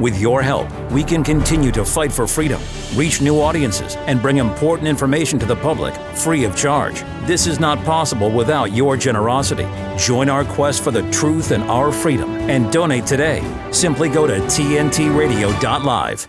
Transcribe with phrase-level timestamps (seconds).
[0.00, 2.60] With your help, we can continue to fight for freedom,
[2.96, 7.02] reach new audiences, and bring important information to the public free of charge.
[7.26, 9.66] This is not possible without your generosity.
[9.96, 13.40] Join our quest for the truth and our freedom and donate today.
[13.70, 16.28] Simply go to tntradio.live.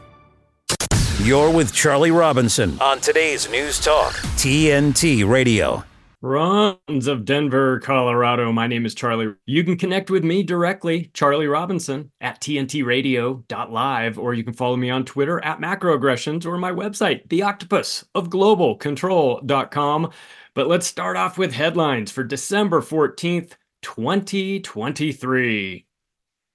[1.24, 5.84] You're with Charlie Robinson on today's News Talk, TNT Radio.
[6.26, 8.52] Runs of Denver, Colorado.
[8.52, 9.36] My name is Charlie.
[9.46, 14.90] You can connect with me directly, Charlie Robinson, at tntradio.live, or you can follow me
[14.90, 20.12] on Twitter at macroaggressions or my website, theoctopusofglobalcontrol.com.
[20.55, 23.52] But let's start off with headlines for December 14th,
[23.84, 25.86] 2023.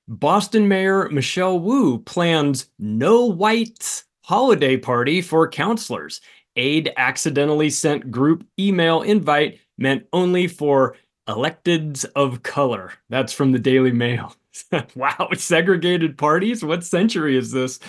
[0.09, 6.21] Boston Mayor Michelle Wu plans no whites holiday party for counselors
[6.57, 10.97] aide accidentally sent group email invite meant only for
[11.29, 12.93] electeds of color.
[13.09, 14.37] That's from the Daily Mail.
[14.95, 16.65] wow, segregated parties?
[16.65, 17.81] What century is this?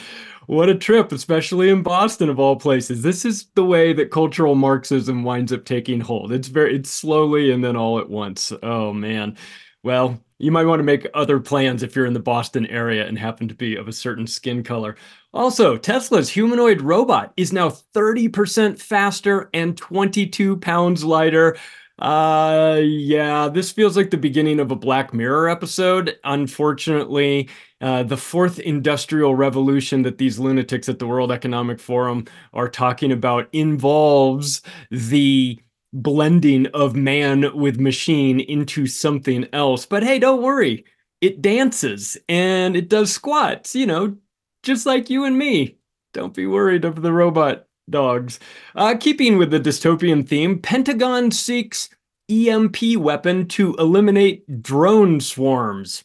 [0.47, 3.03] What a trip, especially in Boston of all places.
[3.03, 6.31] This is the way that cultural Marxism winds up taking hold.
[6.31, 8.51] It's very it's slowly and then all at once.
[8.63, 9.37] Oh man.
[9.83, 13.17] Well, you might want to make other plans if you're in the Boston area and
[13.17, 14.95] happen to be of a certain skin color.
[15.33, 21.57] Also, Tesla's humanoid robot is now 30% faster and 22 pounds lighter.
[22.01, 26.17] Uh, yeah, this feels like the beginning of a Black Mirror episode.
[26.23, 27.47] Unfortunately,
[27.79, 33.11] uh, the fourth industrial revolution that these lunatics at the World Economic Forum are talking
[33.11, 35.59] about involves the
[35.93, 39.85] blending of man with machine into something else.
[39.85, 40.85] But hey, don't worry.
[41.19, 44.17] It dances and it does squats, you know,
[44.63, 45.77] just like you and me.
[46.13, 48.39] Don't be worried of the robot dogs.
[48.75, 51.89] Uh, keeping with the dystopian theme, Pentagon seeks
[52.29, 56.03] EMP weapon to eliminate drone swarms.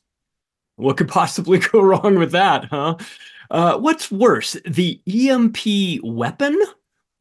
[0.77, 2.97] What could possibly go wrong with that, huh?
[3.51, 6.61] Uh, what's worse, the EMP weapon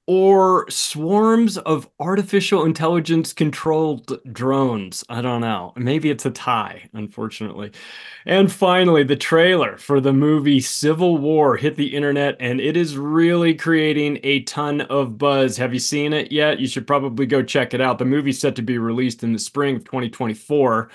[0.08, 5.03] or swarms of artificial intelligence controlled drones.
[5.09, 5.74] I don't know.
[5.75, 7.72] Maybe it's a tie, unfortunately.
[8.25, 12.97] And finally, the trailer for the movie Civil War hit the internet and it is
[12.97, 15.57] really creating a ton of buzz.
[15.57, 16.59] Have you seen it yet?
[16.59, 17.97] You should probably go check it out.
[17.97, 20.90] The movie's set to be released in the spring of 2024.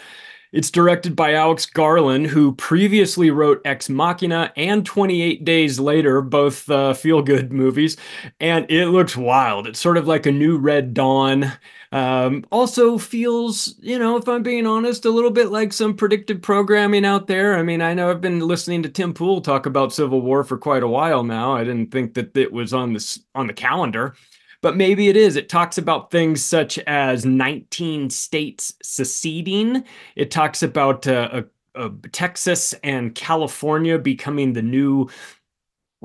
[0.52, 6.68] It's directed by Alex Garland, who previously wrote Ex Machina and 28 Days Later, both
[6.68, 7.96] uh, feel good movies.
[8.40, 9.68] And it looks wild.
[9.68, 11.52] It's sort of like a new Red Dawn.
[11.92, 16.42] Um, also feels, you know, if I'm being honest, a little bit like some predictive
[16.42, 17.56] programming out there.
[17.56, 20.58] I mean, I know I've been listening to Tim Pool talk about Civil War for
[20.58, 21.52] quite a while now.
[21.54, 24.14] I didn't think that it was on this on the calendar
[24.62, 25.36] but maybe it is.
[25.36, 29.84] It talks about things such as 19 states seceding.
[30.16, 31.42] It talks about uh,
[31.74, 35.08] uh, Texas and California becoming the new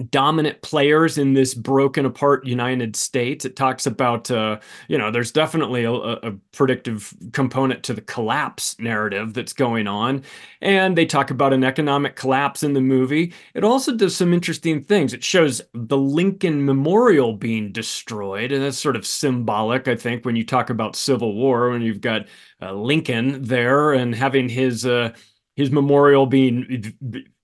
[0.09, 3.45] dominant players in this broken apart United States.
[3.45, 8.77] It talks about, uh, you know, there's definitely a, a, predictive component to the collapse
[8.77, 10.23] narrative that's going on.
[10.61, 13.33] And they talk about an economic collapse in the movie.
[13.53, 15.13] It also does some interesting things.
[15.13, 18.51] It shows the Lincoln Memorial being destroyed.
[18.51, 22.01] And that's sort of symbolic, I think, when you talk about Civil War, when you've
[22.01, 22.27] got
[22.61, 24.85] uh, Lincoln there and having his.
[24.85, 25.13] Uh,
[25.55, 26.93] his memorial being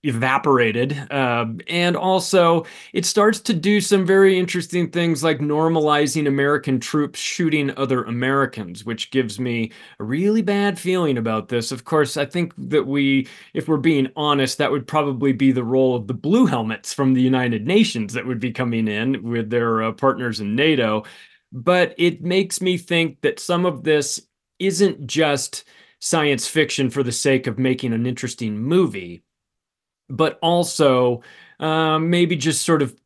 [0.02, 0.92] evaporated.
[1.10, 7.18] Uh, and also, it starts to do some very interesting things like normalizing American troops
[7.18, 11.72] shooting other Americans, which gives me a really bad feeling about this.
[11.72, 15.64] Of course, I think that we, if we're being honest, that would probably be the
[15.64, 19.48] role of the blue helmets from the United Nations that would be coming in with
[19.48, 21.04] their uh, partners in NATO.
[21.50, 24.20] But it makes me think that some of this
[24.58, 25.64] isn't just
[26.02, 29.22] science fiction for the sake of making an interesting movie,
[30.08, 31.22] but also
[31.60, 32.96] um, maybe just sort of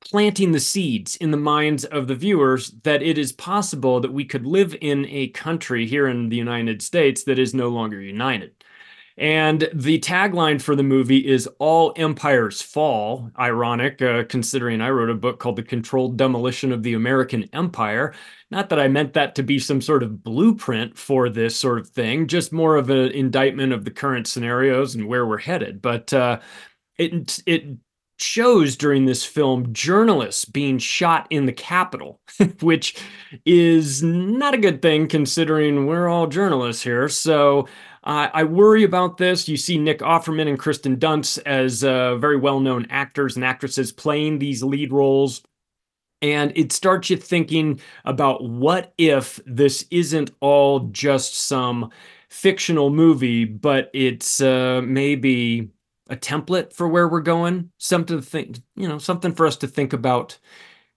[0.00, 4.24] planting the seeds in the minds of the viewers that it is possible that we
[4.24, 8.59] could live in a country here in the United States that is no longer united.
[9.20, 13.30] And the tagline for the movie is All Empires Fall.
[13.38, 18.14] Ironic, uh, considering I wrote a book called The Controlled Demolition of the American Empire.
[18.50, 21.90] Not that I meant that to be some sort of blueprint for this sort of
[21.90, 25.82] thing, just more of an indictment of the current scenarios and where we're headed.
[25.82, 26.40] But uh,
[26.96, 27.64] it, it
[28.16, 32.20] shows during this film journalists being shot in the Capitol,
[32.60, 32.96] which
[33.44, 37.08] is not a good thing considering we're all journalists here.
[37.08, 37.66] So
[38.02, 39.48] uh, I worry about this.
[39.48, 43.92] You see Nick Offerman and Kirsten Dunst as uh, very well known actors and actresses
[43.92, 45.42] playing these lead roles.
[46.22, 51.90] And it starts you thinking about what if this isn't all just some
[52.28, 55.70] fictional movie, but it's uh, maybe
[56.08, 59.66] a template for where we're going, something to think, you know, something for us to
[59.66, 60.38] think about.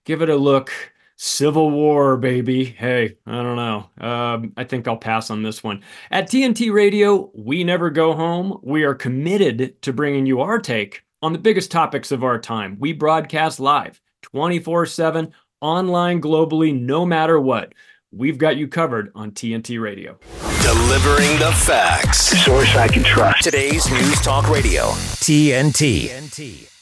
[0.04, 0.93] Give it a look.
[1.16, 2.64] Civil War, baby.
[2.64, 3.90] Hey, I don't know.
[4.00, 5.82] Um, I think I'll pass on this one.
[6.10, 8.58] At TNT Radio, we never go home.
[8.62, 12.76] We are committed to bringing you our take on the biggest topics of our time.
[12.80, 17.74] We broadcast live 24 7, online, globally, no matter what.
[18.12, 20.18] We've got you covered on TNT Radio.
[20.62, 22.44] Delivering the facts.
[22.44, 23.42] Source I can trust.
[23.42, 24.90] Today's News Talk Radio.
[25.20, 26.08] TNT.
[26.08, 26.73] TNT.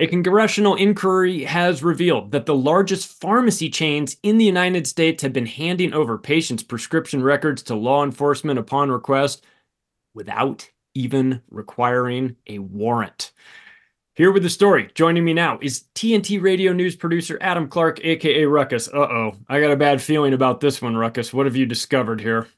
[0.00, 5.34] A congressional inquiry has revealed that the largest pharmacy chains in the United States have
[5.34, 9.44] been handing over patients' prescription records to law enforcement upon request
[10.14, 13.32] without even requiring a warrant.
[14.14, 18.46] Here with the story, joining me now is TNT Radio News producer Adam Clark, aka
[18.46, 18.88] Ruckus.
[18.88, 21.34] Uh oh, I got a bad feeling about this one, Ruckus.
[21.34, 22.48] What have you discovered here?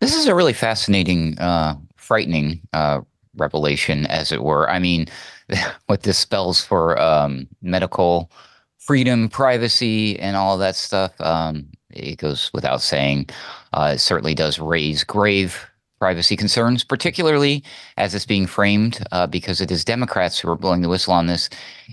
[0.00, 3.00] This is a really fascinating, uh, frightening uh,
[3.36, 4.68] revelation, as it were.
[4.68, 5.06] I mean,
[5.86, 8.30] what this spells for um, medical
[8.78, 11.18] freedom, privacy, and all that stuff.
[11.20, 13.28] Um, it goes without saying.
[13.72, 15.66] Uh, it certainly does raise grave
[16.02, 17.62] privacy concerns, particularly
[17.96, 21.28] as it's being framed, uh, because it is Democrats who are blowing the whistle on
[21.28, 21.48] this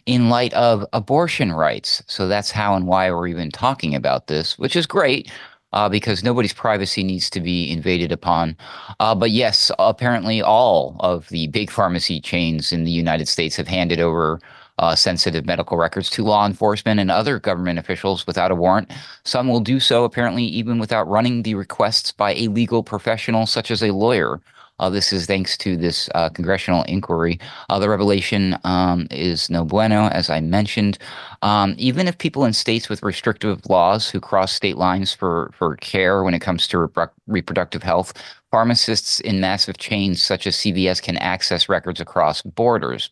[0.07, 2.01] in light of abortion rights.
[2.07, 5.31] So that's how and why we're even talking about this, which is great.
[5.71, 8.57] Uh, because nobody's privacy needs to be invaded upon.
[8.99, 13.67] Uh, but yes, apparently all of the big pharmacy chains in the United States have
[13.67, 14.39] handed over
[14.79, 18.89] uh, sensitive medical records to law enforcement and other government officials without a warrant.
[19.25, 23.69] Some will do so, apparently, even without running the requests by a legal professional, such
[23.71, 24.41] as a lawyer.
[24.79, 27.39] Uh, this is thanks to this uh, congressional inquiry.
[27.69, 30.97] Uh, the revelation um, is no bueno, as I mentioned.
[31.41, 35.75] Um, even if people in states with restrictive laws who cross state lines for, for
[35.77, 38.13] care when it comes to repro- reproductive health,
[38.51, 43.09] pharmacists in massive chains such as CVS can access records across borders.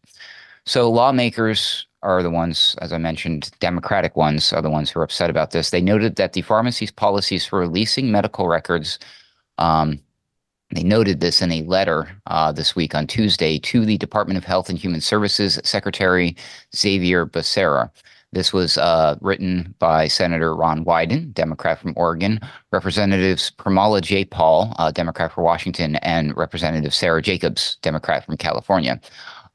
[0.66, 5.04] So lawmakers are the ones, as I mentioned, Democratic ones are the ones who are
[5.04, 5.70] upset about this.
[5.70, 9.00] They noted that the pharmacy's policies for releasing medical records,
[9.58, 10.00] um,
[10.72, 14.44] they noted this in a letter uh, this week on Tuesday to the Department of
[14.44, 16.36] Health and Human Services Secretary
[16.76, 17.90] Xavier Becerra.
[18.34, 22.42] This was uh, written by Senator Ron Wyden, Democrat from Oregon,
[22.74, 29.00] Representatives Pramila Jayapal, uh, Democrat for Washington, and Representative Sarah Jacobs, Democrat from California.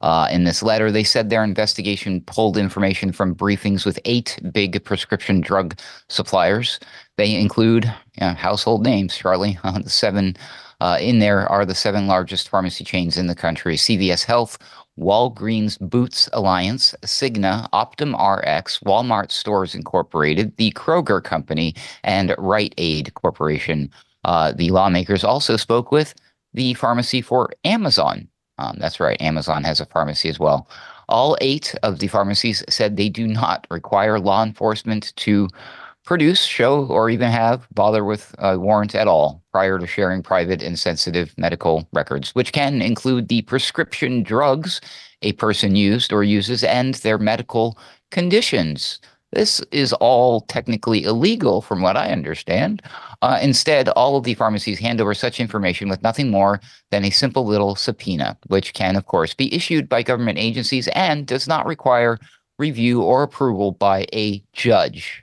[0.01, 4.83] Uh, in this letter, they said their investigation pulled information from briefings with eight big
[4.83, 6.79] prescription drug suppliers.
[7.17, 7.85] They include
[8.19, 9.57] you know, household names, Charlie.
[9.63, 10.62] Uh, the seven uh,
[10.99, 14.57] in there are the seven largest pharmacy chains in the country CVS Health,
[14.99, 23.13] Walgreens Boots Alliance, Cigna, Optum RX, Walmart Stores Incorporated, the Kroger Company, and Rite Aid
[23.13, 23.89] Corporation.
[24.23, 26.13] Uh, the lawmakers also spoke with
[26.53, 28.27] the pharmacy for Amazon,
[28.57, 29.19] um, that's right.
[29.21, 30.67] Amazon has a pharmacy as well.
[31.09, 35.49] All eight of the pharmacies said they do not require law enforcement to
[36.05, 40.61] produce, show, or even have bother with a warrant at all prior to sharing private
[40.61, 44.81] and sensitive medical records, which can include the prescription drugs
[45.21, 47.77] a person used or uses and their medical
[48.11, 48.99] conditions.
[49.31, 52.83] This is all technically illegal, from what I understand.
[53.23, 56.61] Uh, instead, all of the pharmacies hand over such information with nothing more
[56.91, 61.25] than a simple little subpoena, which can, of course, be issued by government agencies and
[61.25, 62.19] does not require
[62.59, 65.22] review or approval by a judge.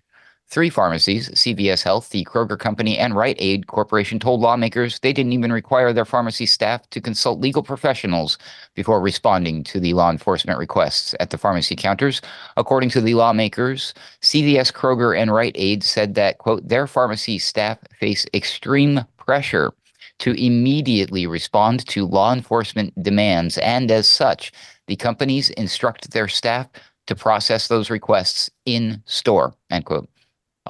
[0.50, 5.32] Three pharmacies, CVS Health, the Kroger Company, and Rite Aid Corporation, told lawmakers they didn't
[5.32, 8.36] even require their pharmacy staff to consult legal professionals
[8.74, 12.20] before responding to the law enforcement requests at the pharmacy counters.
[12.56, 17.78] According to the lawmakers, CVS, Kroger, and Rite Aid said that, quote, their pharmacy staff
[18.00, 19.72] face extreme pressure
[20.18, 24.50] to immediately respond to law enforcement demands, and as such,
[24.88, 26.66] the companies instruct their staff
[27.06, 30.09] to process those requests in store, end quote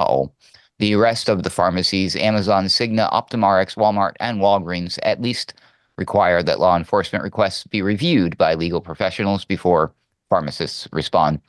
[0.08, 0.32] oh.
[0.78, 5.52] The rest of the pharmacies, Amazon, Cigna, OptumRx, Walmart, and Walgreens, at least
[5.98, 9.92] require that law enforcement requests be reviewed by legal professionals before
[10.30, 11.40] pharmacists respond.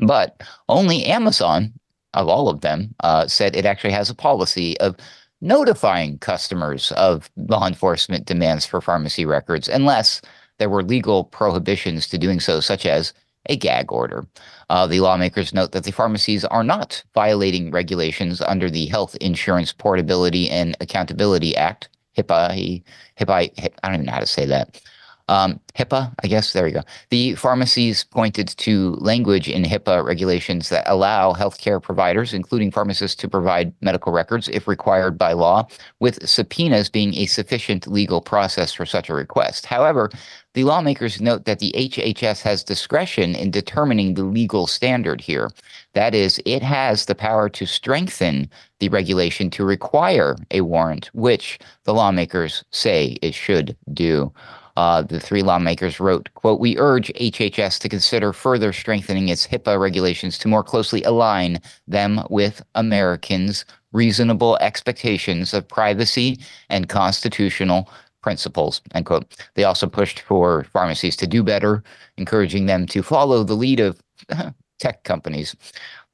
[0.00, 1.72] But only Amazon,
[2.14, 4.96] of all of them, uh, said it actually has a policy of
[5.40, 10.20] notifying customers of law enforcement demands for pharmacy records unless
[10.58, 13.12] there were legal prohibitions to doing so, such as
[13.48, 14.26] a gag order.
[14.70, 19.72] Uh, the lawmakers note that the pharmacies are not violating regulations under the Health Insurance
[19.72, 22.82] Portability and Accountability Act, HIPAA,
[23.18, 23.50] HIPAA,
[23.82, 24.80] I don't even know how to say that.
[25.28, 26.82] Um, HIPAA, I guess, there you go.
[27.10, 33.28] The pharmacies pointed to language in HIPAA regulations that allow healthcare providers, including pharmacists, to
[33.28, 35.68] provide medical records if required by law,
[36.00, 39.66] with subpoenas being a sufficient legal process for such a request.
[39.66, 40.10] However,
[40.54, 45.50] the lawmakers note that the HHS has discretion in determining the legal standard here.
[45.92, 51.58] That is, it has the power to strengthen the regulation to require a warrant, which
[51.84, 54.32] the lawmakers say it should do.
[54.78, 59.76] Uh, the three lawmakers wrote, quote, we urge HHS to consider further strengthening its HIPAA
[59.76, 67.90] regulations to more closely align them with Americans' reasonable expectations of privacy and constitutional
[68.22, 69.34] principles, end quote.
[69.56, 71.82] They also pushed for pharmacies to do better,
[72.16, 74.00] encouraging them to follow the lead of
[74.78, 75.56] tech companies.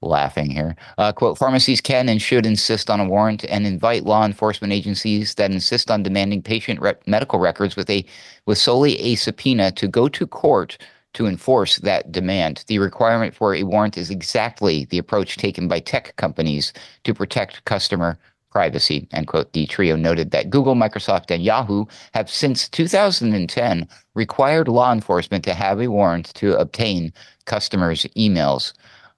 [0.05, 0.77] Laughing here.
[0.99, 5.35] Uh, quote, pharmacies can and should insist on a warrant and invite law enforcement agencies
[5.37, 8.05] that insist on demanding patient medical records with a
[8.45, 10.77] with solely a subpoena to go to court
[11.15, 12.65] to enforce that demand.
[12.67, 17.65] The requirement for a warrant is exactly the approach taken by tech companies to protect
[17.65, 18.19] customer
[18.51, 19.53] privacy, end quote.
[19.53, 25.55] The trio noted that Google, Microsoft, and Yahoo have since 2010 required law enforcement to
[25.55, 27.13] have a warrant to obtain
[27.47, 28.75] customers' emails.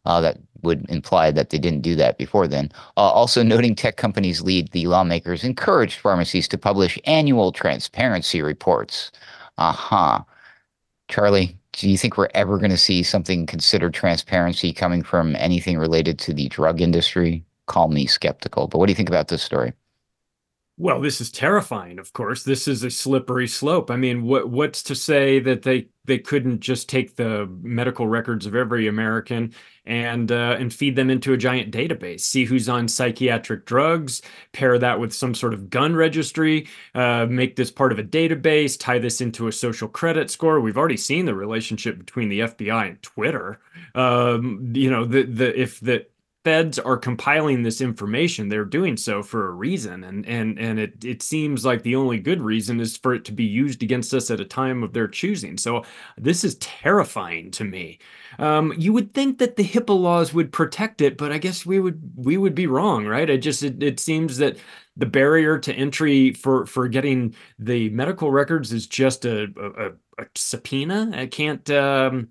[0.06, 2.70] Uh, that would imply that they didn't do that before then.
[2.96, 9.10] Uh, also, noting tech companies lead, the lawmakers encouraged pharmacies to publish annual transparency reports.
[9.56, 10.22] Uh huh.
[11.08, 15.78] Charlie, do you think we're ever going to see something considered transparency coming from anything
[15.78, 17.44] related to the drug industry?
[17.66, 18.68] call me skeptical.
[18.68, 19.72] But what do you think about this story?
[20.78, 21.98] Well, this is terrifying.
[21.98, 23.90] Of course, this is a slippery slope.
[23.90, 28.44] I mean, what what's to say that they they couldn't just take the medical records
[28.44, 29.54] of every American
[29.86, 34.20] and uh, and feed them into a giant database, see who's on psychiatric drugs,
[34.52, 38.78] pair that with some sort of gun registry, uh, make this part of a database,
[38.78, 40.60] tie this into a social credit score.
[40.60, 43.60] We've already seen the relationship between the FBI and Twitter.
[43.94, 46.06] Um, you know, the the if the
[46.46, 51.04] feds are compiling this information they're doing so for a reason and and and it
[51.04, 54.30] it seems like the only good reason is for it to be used against us
[54.30, 55.58] at a time of their choosing.
[55.58, 55.82] So
[56.16, 57.98] this is terrifying to me.
[58.38, 61.80] Um, you would think that the HIPAA laws would protect it but I guess we
[61.80, 63.28] would we would be wrong right?
[63.28, 64.56] It just it, it seems that
[64.96, 70.26] the barrier to entry for for getting the medical records is just a a, a
[70.36, 71.10] subpoena.
[71.12, 72.28] I can't um,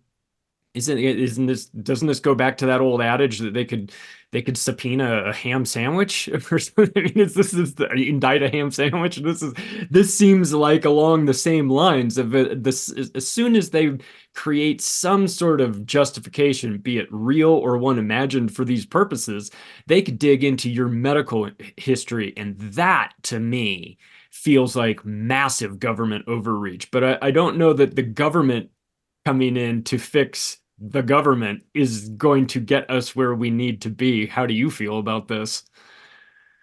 [0.76, 3.92] isn't isn't this doesn't this go back to that old adage that they could
[4.32, 6.92] they could subpoena a ham sandwich or something?
[6.96, 9.18] I mean, is this is the, indict a ham sandwich?
[9.18, 9.54] This is
[9.90, 12.94] this seems like along the same lines of uh, this.
[13.16, 13.98] As soon as they
[14.34, 19.52] create some sort of justification, be it real or one imagined for these purposes,
[19.88, 23.98] they could dig into your medical history, and that to me
[24.32, 26.92] feels like massive government overreach.
[26.92, 28.70] But I, I don't know that the government
[29.26, 33.90] coming in to fix the government is going to get us where we need to
[33.90, 34.26] be.
[34.28, 35.64] How do you feel about this?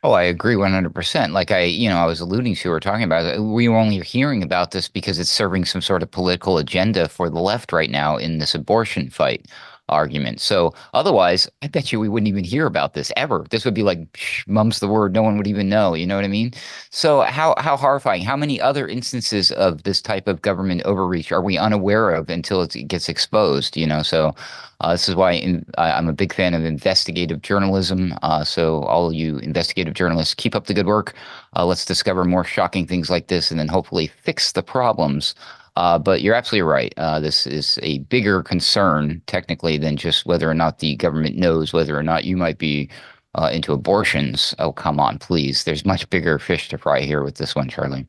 [0.05, 1.31] Oh, I agree 100%.
[1.31, 4.01] Like I, you know, I was alluding to or talking about, uh, we were only
[4.01, 7.91] hearing about this because it's serving some sort of political agenda for the left right
[7.91, 9.47] now in this abortion fight
[9.89, 10.41] argument.
[10.41, 13.45] So otherwise, I bet you we wouldn't even hear about this ever.
[13.51, 15.13] This would be like mum's the word.
[15.13, 15.95] No one would even know.
[15.95, 16.53] You know what I mean?
[16.91, 18.23] So how how horrifying.
[18.23, 22.63] How many other instances of this type of government overreach are we unaware of until
[22.63, 23.77] it gets exposed?
[23.77, 24.35] You know, so
[24.81, 28.15] uh, this is why in, I'm a big fan of investigative journalism.
[28.23, 31.15] Uh, so all you investigative journalists, keep up the good work.
[31.55, 35.35] Uh, let's discover more shocking things like this, and then hopefully fix the problems
[35.77, 36.93] uh, but you're absolutely right.
[36.97, 41.73] Uh, this is a bigger concern, technically, than just whether or not the government knows
[41.73, 42.91] whether or not you might be
[43.35, 44.55] uh, into abortions.
[44.59, 45.65] Oh, come on, please.
[45.65, 48.07] There's much bigger fish to fry here with this one, Charlie.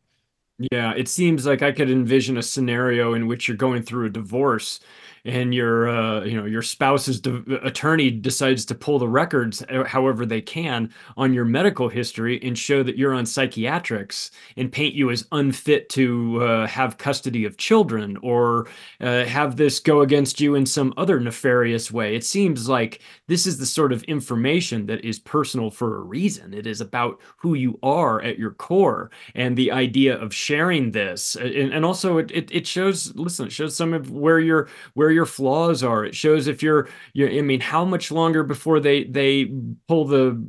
[0.72, 4.12] Yeah, it seems like I could envision a scenario in which you're going through a
[4.12, 4.79] divorce
[5.25, 9.84] and your uh, you know your spouse's de- attorney decides to pull the records uh,
[9.86, 14.94] however they can on your medical history and show that you're on psychiatrics and paint
[14.94, 18.68] you as unfit to uh, have custody of children or
[19.01, 22.15] uh, have this go against you in some other nefarious way.
[22.15, 26.53] It seems like this is the sort of information that is personal for a reason
[26.53, 31.36] it is about who you are at your core and the idea of sharing this
[31.36, 35.12] and, and also it, it, it shows listen it shows some of where you're where
[35.12, 36.06] your flaws are.
[36.06, 39.51] It shows if you're, you I mean, how much longer before they they
[39.88, 40.44] pull the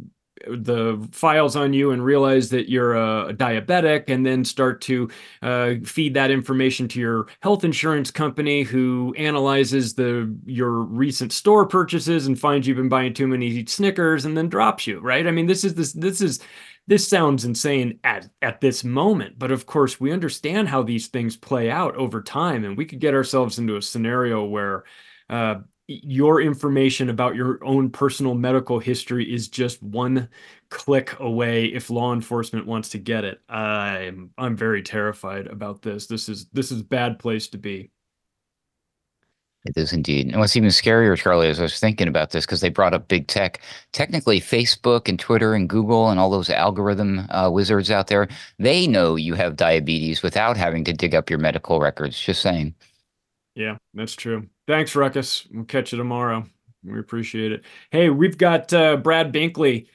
[0.47, 5.09] the files on you and realize that you're a, diabetic, and then start to
[5.43, 11.67] uh, feed that information to your health insurance company, who analyzes the your recent store
[11.67, 15.01] purchases and finds you've been buying too many Snickers, and then drops you.
[15.01, 15.27] Right?
[15.27, 16.41] I mean, this is this this is
[16.87, 21.37] this sounds insane at, at this moment, but of course, we understand how these things
[21.37, 24.85] play out over time, and we could get ourselves into a scenario where
[25.31, 30.29] uh, your information about your own personal medical history is just one
[30.71, 33.41] click away if law enforcement wants to get it.
[33.49, 36.07] I'm I'm very terrified about this.
[36.07, 37.91] This is this is bad place to be.
[39.67, 40.29] It is indeed.
[40.29, 43.09] And what's even scarier, Charlie, is I was thinking about this because they brought up
[43.09, 43.63] big tech.
[43.93, 48.87] Technically, Facebook and Twitter and Google and all those algorithm uh, wizards out there, they
[48.87, 52.21] know you have diabetes without having to dig up your medical records.
[52.21, 52.75] Just saying.
[53.55, 54.49] Yeah, that's true.
[54.67, 55.47] Thanks, Ruckus.
[55.51, 56.47] We'll catch you tomorrow.
[56.85, 57.65] We appreciate it.
[57.91, 59.89] Hey, we've got uh, Brad Binkley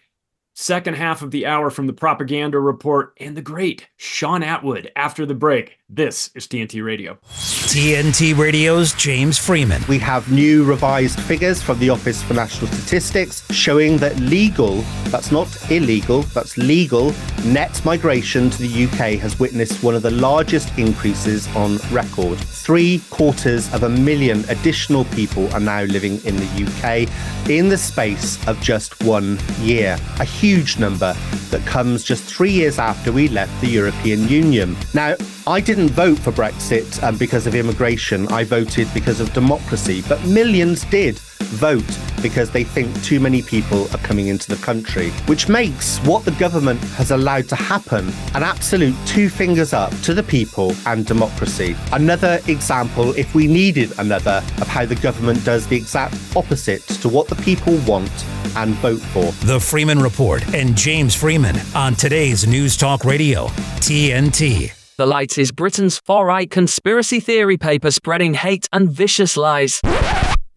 [0.60, 5.25] second half of the hour from the propaganda report and the great Shaun Attwood after
[5.25, 5.80] the break.
[5.88, 7.18] This is TNT Radio.
[7.32, 9.82] TNT Radio's James Freeman.
[9.88, 15.32] We have new revised figures from the Office for National Statistics showing that legal, that's
[15.32, 17.13] not illegal, that's legal,
[17.46, 22.38] net migration to the UK has witnessed one of the largest increases on record.
[22.38, 27.78] Three quarters of a million additional people are now living in the UK in the
[27.78, 29.98] space of just one year.
[30.20, 30.49] A huge
[30.79, 31.13] number
[31.51, 34.75] that comes just three years after we left the European Union.
[34.94, 35.15] Now,
[35.46, 38.27] I didn't vote for Brexit um, because of immigration.
[38.29, 40.03] I voted because of democracy.
[40.08, 45.10] But millions did vote because they think too many people are coming into the country,
[45.25, 50.13] which makes what the government has allowed to happen an absolute two fingers up to
[50.13, 51.75] the people and democracy.
[51.91, 57.10] Another example, if we needed another, of how the government does the exact opposite to
[57.10, 58.12] what the people want
[58.55, 59.31] and vote for.
[59.46, 63.48] The Freeman Report and James Freeman on today's News Talk Radio,
[63.79, 64.74] TNT.
[64.98, 69.79] The Light is Britain's far right conspiracy theory paper spreading hate and vicious lies.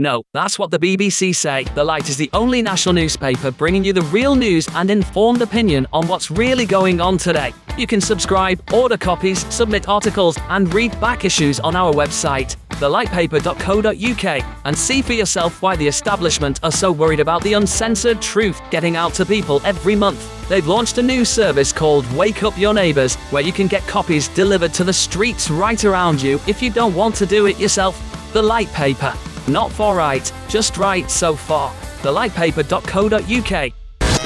[0.03, 1.63] No, that's what the BBC say.
[1.77, 5.87] The Light is the only national newspaper bringing you the real news and informed opinion
[5.93, 7.55] on what's really going on today.
[7.79, 14.45] You can subscribe, order copies, submit articles, and read back issues on our website, thelightpaper.co.uk,
[14.65, 18.97] and see for yourself why the establishment are so worried about the uncensored truth getting
[18.97, 20.49] out to people every month.
[20.49, 24.27] They've launched a new service called Wake Up Your Neighbours, where you can get copies
[24.27, 27.97] delivered to the streets right around you if you don't want to do it yourself.
[28.33, 29.17] The Light Paper.
[29.49, 31.73] Not for right, just right so far.
[32.03, 33.73] Thelightpaper.co.uk.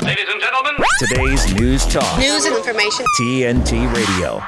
[0.02, 3.06] Ladies and gentlemen, Today's News Talk, News and information.
[3.18, 4.42] TNT Radio.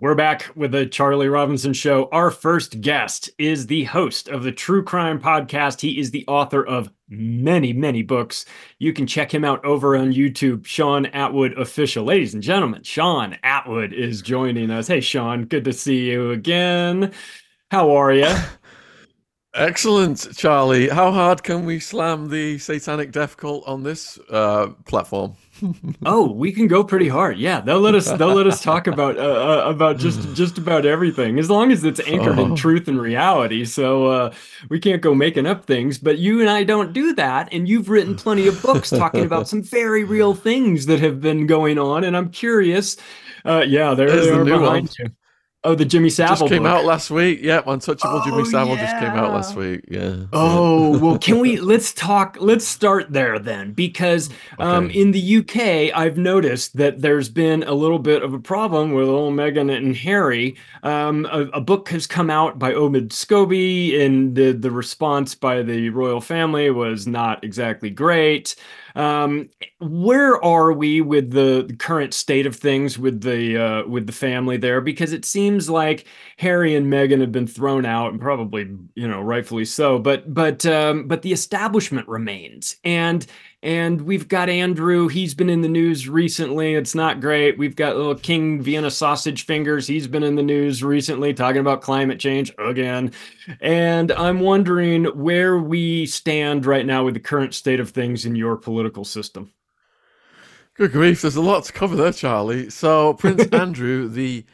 [0.00, 2.08] We're back with the Charlie Robinson Show.
[2.10, 5.80] Our first guest is the host of the True Crime Podcast.
[5.80, 8.46] He is the author of many, many books.
[8.78, 12.04] You can check him out over on YouTube, Shaun Attwood Official.
[12.04, 14.86] Ladies and gentlemen, Shaun Attwood is joining us.
[14.86, 17.12] Hey, Shaun, good to see you again.
[17.70, 18.34] How are you?
[19.54, 20.88] Excellent, Charlie.
[20.90, 25.34] How hard can we slam the satanic death cult on this uh, platform?
[26.06, 27.38] oh, we can go pretty hard.
[27.38, 28.10] Yeah, they'll let us.
[28.12, 29.22] They'll let us talk about uh,
[29.66, 32.56] uh, about just just about everything as long as it's anchored in Oh.
[32.56, 33.64] truth and reality.
[33.64, 34.34] So uh,
[34.68, 35.98] we can't go making up things.
[35.98, 37.48] But you and I don't do that.
[37.50, 41.46] And you've written plenty of books talking about some very real things that have been
[41.46, 42.04] going on.
[42.04, 42.96] And I'm curious.
[43.46, 44.88] Uh, yeah, there There's they are new behind one.
[44.98, 45.06] you.
[45.68, 46.70] Oh, the Jimmy Savile just came book.
[46.72, 47.40] out last week.
[47.42, 49.82] Yeah, Untouchable Jimmy Oh, Savile just came out last week.
[49.88, 50.24] Yeah.
[50.32, 55.00] Oh, well, can we let's talk let's start there then because um Okay.
[55.00, 59.08] in the UK I've noticed that there's been a little bit of a problem with
[59.08, 60.56] old Meghan and Harry.
[60.82, 65.62] Um a, a book has come out by Omid Scobie and the the response by
[65.62, 68.56] the royal family was not exactly great.
[68.94, 69.48] Um
[69.80, 74.56] where are we with the current state of things with the uh with the family
[74.56, 76.06] there because it seems like
[76.38, 79.98] Harry and Meghan have been thrown out, and probably you know rightfully so.
[79.98, 83.26] But but um, but the establishment remains, and
[83.62, 85.08] and we've got Andrew.
[85.08, 86.74] He's been in the news recently.
[86.74, 87.58] It's not great.
[87.58, 89.86] We've got little King Vienna sausage fingers.
[89.86, 93.12] He's been in the news recently talking about climate change again.
[93.60, 98.36] And I'm wondering where we stand right now with the current state of things in
[98.36, 99.52] your political system.
[100.74, 102.70] Good grief, there's a lot to cover there, Charlie.
[102.70, 104.44] So, Prince Andrew, the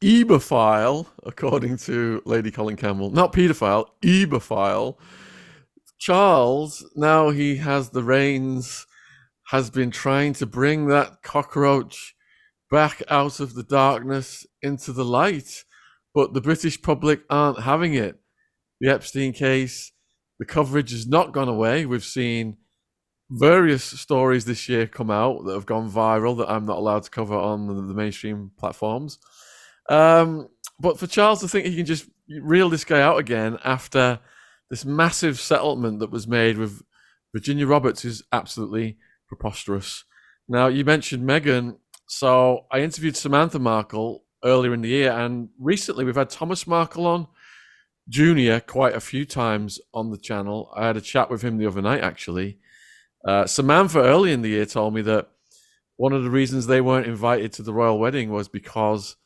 [0.00, 4.96] ebophile, according to Lady Colin Campbell, not paedophile, ebophile.
[6.00, 8.86] Charles, now he has the reins,
[9.48, 12.14] has been trying to bring that cockroach
[12.70, 15.64] back out of the darkness into the light,
[16.14, 18.18] but the British public aren't having it.
[18.80, 19.92] The Epstein case,
[20.38, 21.84] the coverage has not gone away.
[21.84, 22.56] We've seen
[23.28, 27.10] various stories this year come out that have gone viral that I'm not allowed to
[27.10, 29.18] cover on the, mainstream platforms.
[29.90, 30.48] Um,
[30.80, 32.08] but for Charles to think he can just
[32.40, 34.18] reel this guy out again after
[34.70, 36.82] this massive settlement that was made with
[37.34, 38.96] Virginia Roberts is absolutely
[39.28, 40.04] preposterous.
[40.48, 41.76] Now, you mentioned Meghan.
[42.06, 47.06] So I interviewed Samantha Markle earlier in the year, and recently we've had Thomas Markle
[47.06, 47.26] on
[48.08, 48.58] Jr.
[48.66, 50.72] quite a few times on the channel.
[50.74, 52.58] I had a chat with him the other night, actually.
[53.24, 55.28] Uh, Samantha early in the year told me that
[55.96, 59.16] one of the reasons they weren't invited to the royal wedding was because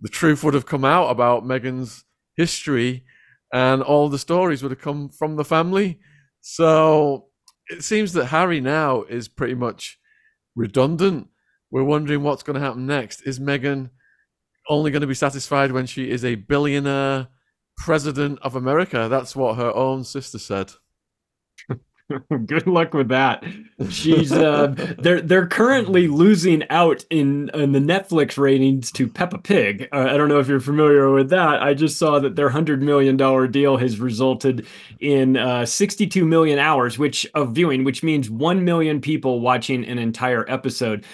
[0.00, 2.04] the truth would have come out about Meghan's
[2.34, 3.04] history
[3.54, 6.00] and all the stories would have come from the family.
[6.40, 7.28] So
[7.68, 9.96] it seems that Harry now is pretty much
[10.56, 11.28] redundant.
[11.70, 13.22] We're wondering what's going to happen next.
[13.22, 13.90] Is Meghan
[14.68, 17.28] only going to be satisfied when she is a billionaire
[17.76, 19.06] president of America?
[19.08, 20.72] That's what her own sister said.
[22.46, 23.44] Good luck with that.
[23.88, 29.88] She's uh, they're they're currently losing out in in the Netflix ratings to Peppa Pig.
[29.92, 31.62] Uh, I don't know if you're familiar with that.
[31.62, 34.66] I just saw that their hundred million dollar deal has resulted
[35.00, 39.98] in uh, 62 million hours, which of viewing, which means one million people watching an
[39.98, 41.04] entire episode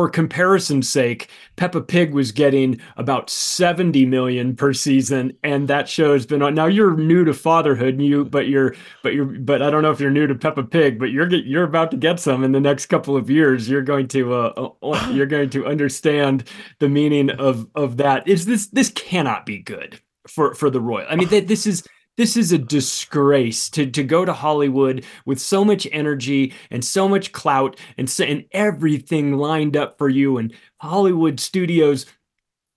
[0.00, 6.14] for comparison's sake, Peppa Pig was getting about 70 million per season, and that show
[6.14, 6.54] has been on.
[6.54, 10.00] Now you're new to fatherhood, you but you're but you're but I don't know if
[10.00, 12.86] you're new to Peppa Pig, but you're you're about to get some in the next
[12.86, 13.68] couple of years.
[13.68, 16.44] You're going to uh, uh you're going to understand
[16.78, 18.26] the meaning of of that.
[18.26, 21.06] Is this this cannot be good for for the royal?
[21.10, 21.86] I mean, this is
[22.20, 27.08] this is a disgrace to, to go to Hollywood with so much energy and so
[27.08, 32.04] much clout and, and everything lined up for you and Hollywood studios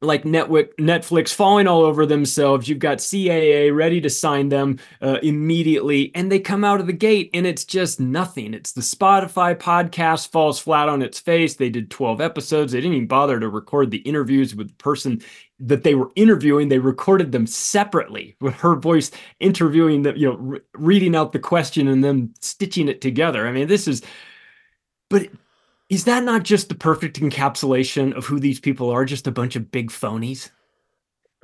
[0.04, 2.68] like Netflix falling all over themselves.
[2.68, 6.94] You've got CAA ready to sign them uh, immediately, and they come out of the
[6.94, 8.54] gate, and it's just nothing.
[8.54, 11.56] It's the Spotify podcast falls flat on its face.
[11.56, 12.72] They did 12 episodes.
[12.72, 15.22] They didn't even bother to record the interviews with the person
[15.60, 16.70] that they were interviewing.
[16.70, 21.40] They recorded them separately with her voice interviewing them, you know, re- reading out the
[21.40, 23.48] question and then stitching it together.
[23.48, 24.02] I mean, this is,
[25.10, 25.30] but
[25.94, 29.06] is that not just the perfect encapsulation of who these people are?
[29.06, 30.50] Just a bunch of big phonies?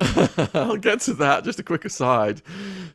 [0.54, 1.44] I'll get to that.
[1.44, 2.42] Just a quick aside.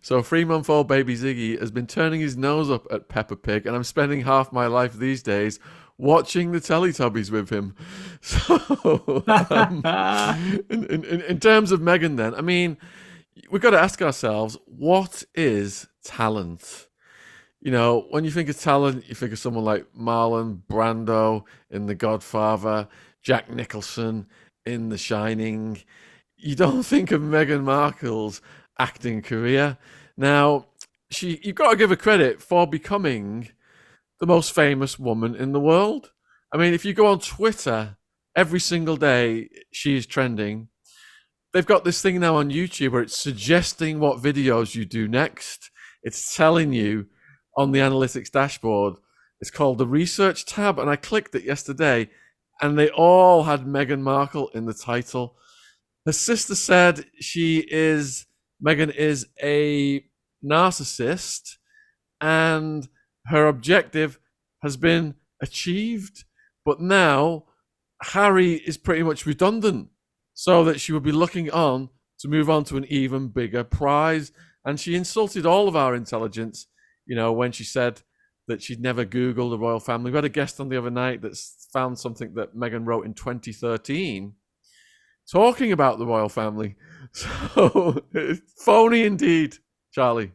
[0.02, 3.66] So, three month old baby Ziggy has been turning his nose up at Peppa Pig,
[3.66, 5.62] and I'm spending half my life these days
[5.98, 7.74] watching the Teletubbies with him.
[8.22, 9.82] So, um,
[10.70, 12.76] in, in, in terms of Meghan, then, I mean,
[13.50, 16.85] we've got to ask ourselves what is talent?
[17.66, 21.88] You know, when you think of talent, you think of someone like Marlon Brando in
[21.88, 22.88] The Godfather,
[23.24, 24.28] Jack Nicholson
[24.68, 25.82] in The Shining.
[26.38, 28.40] You don't think of Meghan Markle's
[28.78, 29.80] acting career.
[30.16, 30.68] Now,
[31.10, 33.50] she you've got to give her credit for becoming
[34.20, 36.12] the most famous woman in the world.
[36.54, 37.98] I mean, if you go on Twitter
[38.36, 40.68] every single day, she is trending.
[41.52, 45.72] They've got this thing now on YouTube where it's suggesting what videos you do next.
[46.04, 47.08] It's telling you
[47.56, 48.96] on the analytics dashboard.
[49.42, 52.10] It's called the research tab, and I clicked it yesterday,
[52.62, 55.38] and they all had Meghan Markle in the title.
[56.06, 58.28] Her sister said she is
[58.66, 60.06] Meghan is a
[60.44, 61.58] narcissist,
[62.22, 62.88] and
[63.28, 64.20] her objective
[64.62, 66.24] has been achieved.
[66.64, 67.46] But now
[68.02, 69.90] Harry is pretty much redundant,
[70.34, 71.90] so that she will be looking on
[72.20, 74.32] to move on to an even bigger prize.
[74.64, 76.68] And she insulted all of our intelligence
[77.06, 78.02] you know, when she said
[78.48, 80.12] that she'd never Googled the royal family.
[80.12, 81.38] We had a guest on the other night that
[81.74, 84.34] found something that Meghan wrote in 2013
[85.32, 86.76] talking about the royal family.
[87.14, 88.02] So
[88.58, 89.56] phony indeed,
[89.94, 90.34] Charlie.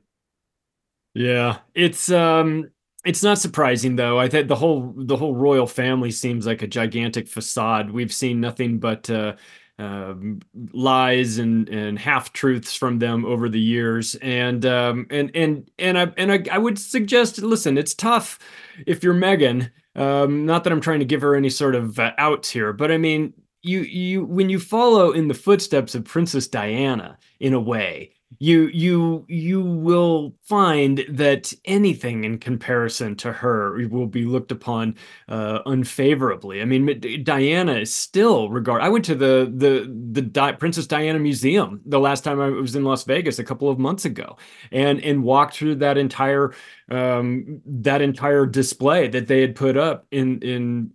[1.14, 2.70] Yeah, it's um
[3.04, 4.18] it's not surprising though.
[4.18, 7.90] I think the whole the whole royal family seems like a gigantic facade.
[7.90, 9.35] We've seen nothing but uh
[9.80, 10.40] um,
[10.72, 15.98] lies and and half truths from them over the years, and um, and and and
[15.98, 18.38] I and I, I would suggest, listen, it's tough
[18.86, 19.70] if you're Meghan.
[19.96, 22.92] Um, not that I'm trying to give her any sort of uh, outs here, but
[22.92, 27.60] I mean, you you when you follow in the footsteps of Princess Diana in a
[27.60, 34.52] way, you you you will find that anything in comparison to her will be looked
[34.52, 34.94] upon
[35.28, 36.62] uh, unfavorably.
[36.62, 38.82] I mean, Diana is still regard.
[38.82, 42.76] I went to the the the Di- Princess Diana Museum the last time I was
[42.76, 44.36] in Las Vegas a couple of months ago,
[44.70, 46.54] and and walked through that entire
[46.90, 50.92] um, that entire display that they had put up in in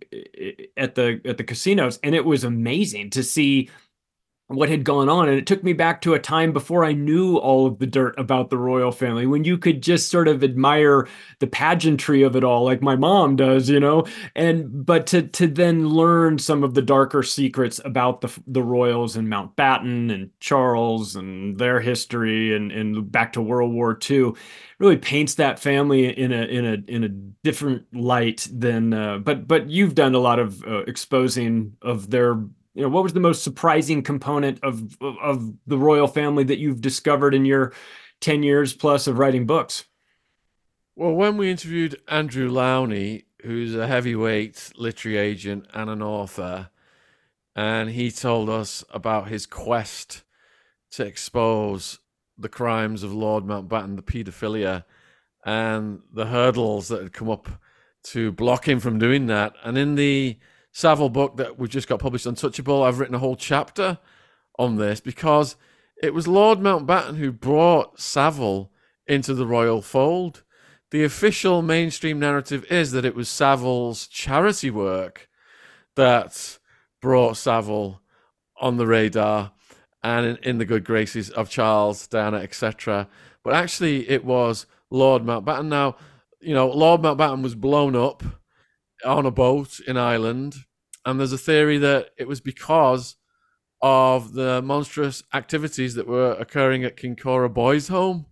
[0.76, 3.68] at the at the casinos, and it was amazing to see
[4.48, 5.28] what had gone on.
[5.28, 8.14] And it took me back to a time before I knew all of the dirt
[8.18, 11.08] about the royal family, when you could just sort of admire
[11.40, 14.06] the pageantry of it all, like my mom does, you know.
[14.36, 19.16] And but to to then learn some of the darker secrets about the the royals
[19.16, 24.32] and Mountbatten and Charles and their history and and back to World War II
[24.78, 29.48] really paints that family in a in a in a different light than uh, but
[29.48, 32.44] but you've done a lot of uh, exposing of their
[32.76, 36.80] you know what was the most surprising component of of the royal family that you've
[36.80, 37.72] discovered in your
[38.20, 39.84] 10 years plus of writing books?
[40.94, 46.70] Well when we interviewed andrew lownie who's a heavyweight literary agent and an author
[47.54, 50.22] and he told us about his quest
[50.90, 51.98] to expose
[52.38, 54.84] the crimes of lord mountbatten the paedophilia
[55.46, 57.48] and the hurdles that had come up
[58.02, 59.54] to block him from doing that.
[59.64, 60.36] And in the
[60.76, 63.96] Savile book that we just got published, Untouchable, I've written a whole chapter
[64.58, 65.56] on this because
[66.02, 68.70] it was Lord Mountbatten who brought Savile
[69.06, 70.42] into the royal fold.
[70.90, 75.30] The official mainstream narrative is that it was Savile's charity work
[75.94, 76.58] that
[77.00, 78.02] brought Savile
[78.60, 79.52] on the radar
[80.02, 83.08] and in, in the good graces of Charles, Diana, etc.
[83.42, 85.68] But actually, it was Lord Mountbatten.
[85.68, 85.96] Now,
[86.38, 88.22] you know, Lord Mountbatten was blown up
[89.04, 90.65] on a boat in Ireland,
[91.06, 93.14] and there's a theory that it was because
[93.80, 98.26] of the monstrous activities that were occurring at Kincora Boys' Home.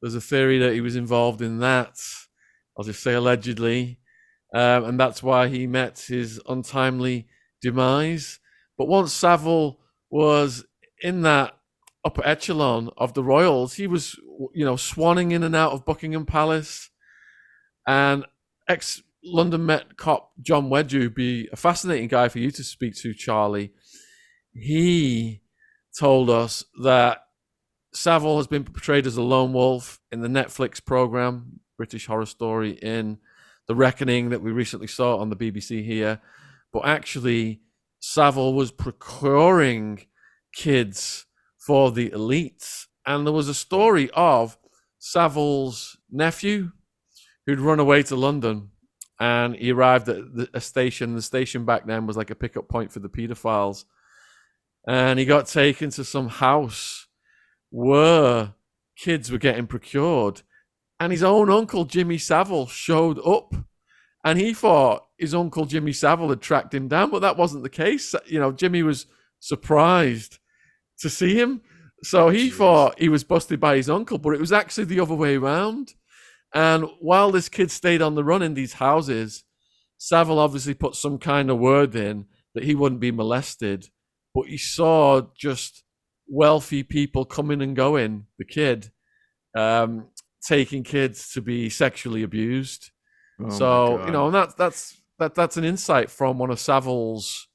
[0.00, 1.98] There's a theory that he was involved in that.
[2.76, 3.98] I'll just say allegedly,
[4.54, 7.28] um, and that's why he met his untimely
[7.60, 8.40] demise.
[8.78, 9.78] But once Savile
[10.10, 10.64] was
[11.02, 11.58] in that
[12.04, 14.16] upper echelon of the royals, he was,
[14.54, 16.88] you know, swanning in and out of Buckingham Palace,
[17.86, 18.24] and
[18.66, 23.14] ex London Met cop John Wedgwood be a fascinating guy for you to speak to,
[23.14, 23.72] Charlie.
[24.52, 25.42] He
[25.98, 27.24] told us that
[27.92, 32.72] Savile has been portrayed as a lone wolf in the Netflix program British Horror Story
[32.72, 33.18] in
[33.66, 36.20] The Reckoning that we recently saw on the BBC here.
[36.72, 37.60] But actually,
[38.00, 40.06] Savile was procuring
[40.52, 41.26] kids
[41.56, 42.86] for the elites.
[43.06, 44.58] And there was a story of
[44.98, 46.72] Savile's nephew
[47.46, 48.70] who'd run away to London
[49.20, 51.14] and he arrived at a station.
[51.14, 53.84] The station back then was like a pickup point for the pedophiles,
[54.86, 57.06] and he got taken to some house
[57.70, 58.54] where
[58.96, 60.42] kids were getting procured,
[61.00, 63.54] and his own uncle Jimmy Savile showed up,
[64.24, 67.68] and he thought his uncle Jimmy Savile had tracked him down, but that wasn't the
[67.68, 68.14] case.
[68.26, 69.06] You know, Jimmy was
[69.40, 70.38] surprised
[70.98, 71.60] to see him.
[72.02, 72.54] So he Jeez.
[72.54, 75.94] thought he was busted by his uncle, but it was actually the other way around.
[76.58, 79.44] And while this kid stayed on the run in these houses,
[79.96, 83.90] Savile obviously put some kind of word in that he wouldn't be molested.
[84.34, 85.84] But he saw just
[86.26, 88.90] wealthy people coming and going, the kid,
[89.56, 90.08] um,
[90.44, 92.90] taking kids to be sexually abused.
[93.40, 97.46] Oh so, you know, and that's that's that that's an insight from one of Savile's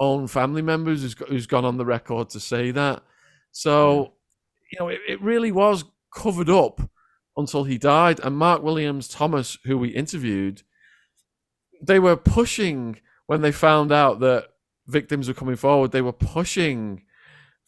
[0.00, 3.04] own family members who's, who's gone on the record to say that.
[3.52, 4.14] So,
[4.72, 6.80] you know, it, it really was covered up
[7.36, 8.20] until he died.
[8.20, 10.62] And Mark Williams Thomas, who we interviewed,
[11.82, 14.48] they were pushing when they found out that
[14.86, 17.02] victims were coming forward, they were pushing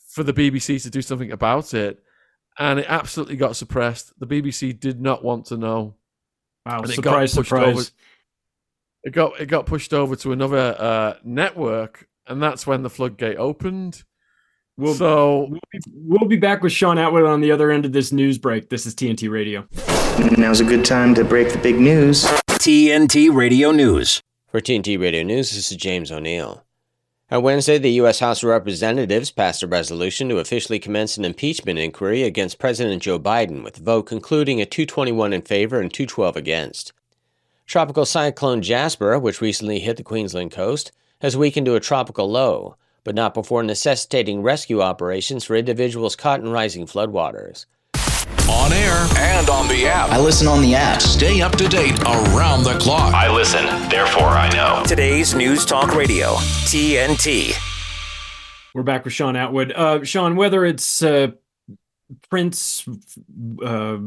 [0.08, 2.02] for the BBC to do something about it.
[2.58, 4.12] And it absolutely got suppressed.
[4.18, 5.96] The BBC did not want to know.
[6.64, 7.76] Wow, and surprise, surprise.
[7.76, 7.84] Over,
[9.02, 13.38] it got it got pushed over to another uh, network, and that's when the floodgate
[13.38, 14.04] opened.
[14.76, 17.92] We'll, so we'll be, we'll be back with Shaun Attwood on the other end of
[17.92, 18.70] this news break.
[18.70, 19.66] This is TNT Radio.
[20.36, 22.24] Now's a good time to break the big news.
[22.48, 24.20] TNT Radio News.
[24.48, 26.64] For TNT Radio News, this is James O'Neill.
[27.30, 28.18] On Wednesday, the U.S.
[28.18, 33.18] House of Representatives passed a resolution to officially commence an impeachment inquiry against President Joe
[33.18, 36.92] Biden, with the vote concluding at 221 in favor and 212 against.
[37.66, 42.76] Tropical cyclone Jasper, which recently hit the Queensland coast, has weakened to a tropical low
[43.04, 47.66] but not before necessitating rescue operations for individuals caught in rising floodwaters.
[48.50, 50.10] On air and on the app.
[50.10, 51.00] I listen on the app.
[51.00, 53.14] Stay up to date around the clock.
[53.14, 54.82] I listen, therefore I know.
[54.86, 56.34] Today's News Talk Radio,
[56.66, 57.54] TNT.
[58.74, 59.72] We're back with Shaun Attwood.
[59.74, 61.28] Uh, Shaun, whether it's uh,
[62.28, 62.88] Prince
[63.64, 63.98] uh,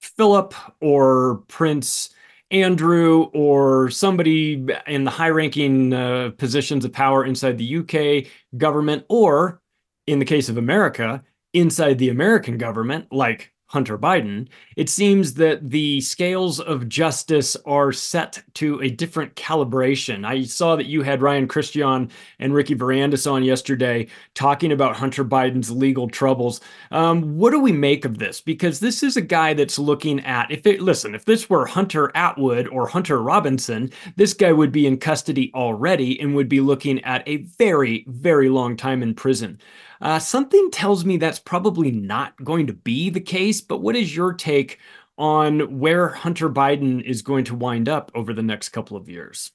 [0.00, 2.10] Philip or Prince
[2.50, 9.04] Andrew or somebody in the high ranking uh, positions of power inside the UK government,
[9.08, 9.60] or
[10.06, 15.70] in the case of America, inside the American government, like Hunter Biden, it seems that
[15.70, 20.24] the scales of justice are set to a different calibration.
[20.24, 25.24] I saw that you had Ryan Christian and Ricky Varandas on yesterday talking about Hunter
[25.24, 26.60] Biden's legal troubles.
[26.90, 28.40] Um, what do we make of this?
[28.40, 32.12] Because this is a guy that's looking at, if it, listen, if this were Hunter
[32.14, 37.02] Attwood or Hunter Robinson, this guy would be in custody already and would be looking
[37.04, 39.58] at a very, very long time in prison.
[40.04, 44.14] Uh, something tells me that's probably not going to be the case, but what is
[44.14, 44.78] your take
[45.16, 49.52] on where Hunter Biden is going to wind up over the next couple of years?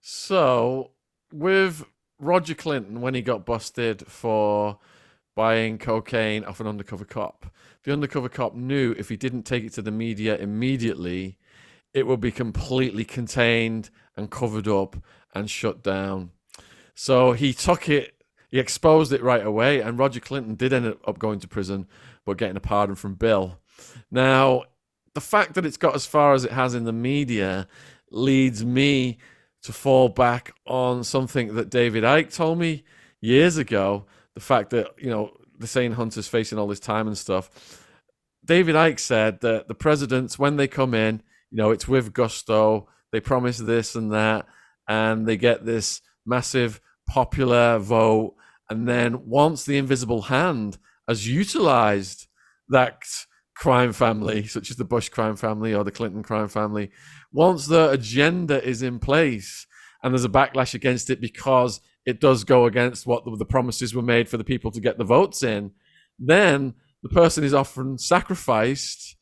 [0.00, 0.92] So,
[1.30, 1.84] with
[2.18, 4.78] Roger Clinton, when he got busted for
[5.36, 7.52] buying cocaine off an undercover cop,
[7.84, 11.36] the undercover cop knew if he didn't take it to the media immediately,
[11.92, 14.96] it would be completely contained and covered up
[15.34, 16.30] and shut down.
[16.94, 18.21] So he took it
[18.52, 21.88] he exposed it right away, and Roger Clinton did end up going to prison,
[22.24, 23.58] but getting a pardon from Bill.
[24.10, 24.64] Now,
[25.14, 27.66] the fact that it's got as far as it has in the media
[28.10, 29.18] leads me
[29.62, 32.84] to fall back on something that David Icke told me
[33.22, 34.04] years ago.
[34.34, 37.88] The fact that, you know, the saying Hunter's facing all this time and stuff.
[38.44, 42.88] David Icke said that the presidents, when they come in, you know, it's with gusto,
[43.12, 44.46] they promise this and that,
[44.88, 48.34] and they get this massive popular vote
[48.72, 52.26] and then once the invisible hand has utilized
[52.70, 53.02] that
[53.54, 56.90] crime family, such as the Bush crime family or the Clinton crime family,
[57.32, 59.66] once the agenda is in place
[60.02, 64.00] and there's a backlash against it because it does go against what the, promises were
[64.00, 65.70] made for the people to get the votes in,
[66.18, 69.16] then the person is often sacrificed.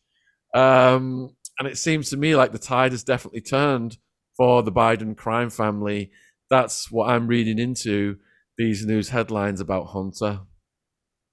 [0.55, 3.99] Um, and it seems to me like the tide has definitely turned
[4.37, 6.13] for the Biden crime family.
[6.51, 8.19] That's what I'm reading into
[8.61, 10.41] these news headlines about Hunter.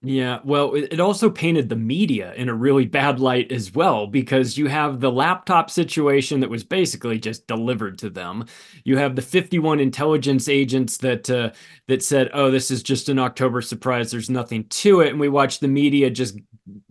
[0.02, 4.58] Yeah, well, it also painted the media in a really bad light as well because
[4.58, 8.46] you have the laptop situation that was basically just delivered to them.
[8.86, 11.52] You have the 51 intelligence agents that uh,
[11.88, 14.12] that said, "Oh, this is just an October surprise.
[14.12, 16.38] There's nothing to it," and we watched the media just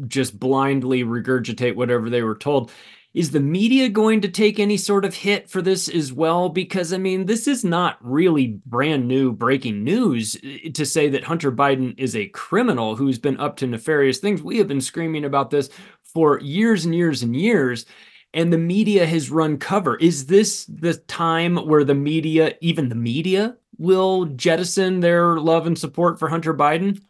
[0.07, 2.73] just blindly regurgitate whatever they were told.
[3.17, 6.51] Is the media going to take any sort of hit for this as well?
[6.51, 11.25] Because, I mean, this is not really brand new breaking news eh, to say that
[11.25, 14.43] Hunter Biden is a criminal who's been up to nefarious things.
[14.43, 15.71] We have been screaming about this
[16.05, 17.87] for years and years and years
[18.35, 19.97] and the media has run cover.
[19.97, 25.79] Is this the time where the media, even the media, will jettison their love and
[25.79, 27.01] support for Hunter Biden?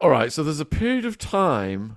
[0.00, 1.96] All right, so there's a period of time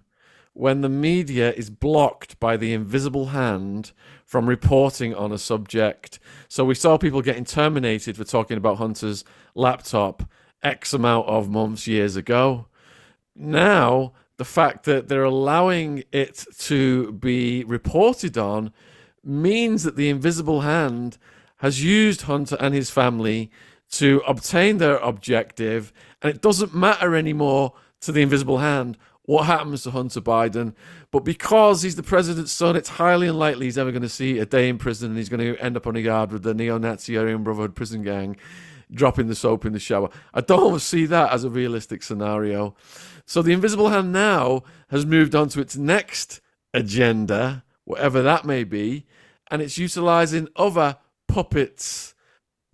[0.55, 3.91] when the media is blocked by the invisible hand
[4.23, 6.17] from reporting on a subject.
[6.47, 10.23] So we saw people getting terminated for talking about Hunter's laptop
[10.63, 12.67] X amount of months, years ago.
[13.35, 18.71] Now, the fact that they're allowing it to be reported on
[19.25, 21.17] means that the invisible hand
[21.57, 23.51] has used Hunter and his family
[23.91, 25.91] to obtain their objective,
[26.21, 30.73] and it doesn't matter anymore to the invisible hand what happens to Hunter Biden.
[31.11, 34.45] But because he's the president's son, it's highly unlikely he's ever going to see a
[34.45, 36.77] day in prison and he's going to end up on a yard with the neo
[36.77, 38.37] Nazi Aryan Brotherhood prison gang
[38.91, 40.09] dropping the soap in the shower.
[40.33, 42.75] I don't see that as a realistic scenario.
[43.25, 46.41] So the invisible hand now has moved on to its next
[46.73, 49.05] agenda, whatever that may be,
[49.49, 52.13] and it's utilizing other puppets,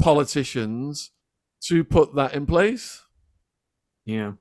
[0.01, 1.11] politicians,
[1.61, 3.03] to put that in place.
[4.05, 4.33] Yeah.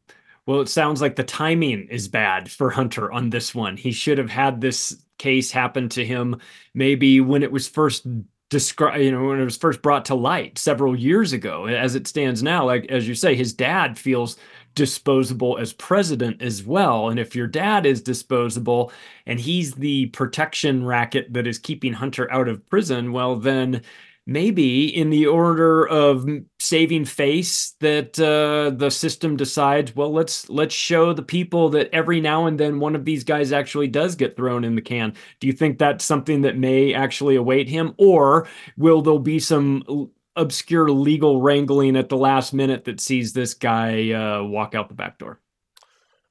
[0.50, 3.76] Well, it sounds like the timing is bad for Hunter on this one.
[3.76, 6.40] He should have had this case happen to him
[6.74, 8.04] maybe when it was first
[8.48, 11.66] described, you know, when it was first brought to light several years ago.
[11.66, 14.38] As it stands now, like as you say, his dad feels
[14.74, 17.10] disposable as president as well.
[17.10, 18.90] And if your dad is disposable
[19.26, 23.82] and he's the protection racket that is keeping Hunter out of prison, well, then
[24.26, 26.26] maybe in the order of
[26.58, 32.20] saving face that uh, the system decides well let's let's show the people that every
[32.20, 35.14] now and then one of these guys actually does get thrown in the can.
[35.40, 37.94] Do you think that's something that may actually await him?
[37.98, 43.54] Or will there be some obscure legal wrangling at the last minute that sees this
[43.54, 45.40] guy uh, walk out the back door?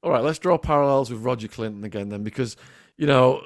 [0.02, 2.56] All right let's draw parallels with roger clinton again then because
[2.96, 3.44] you know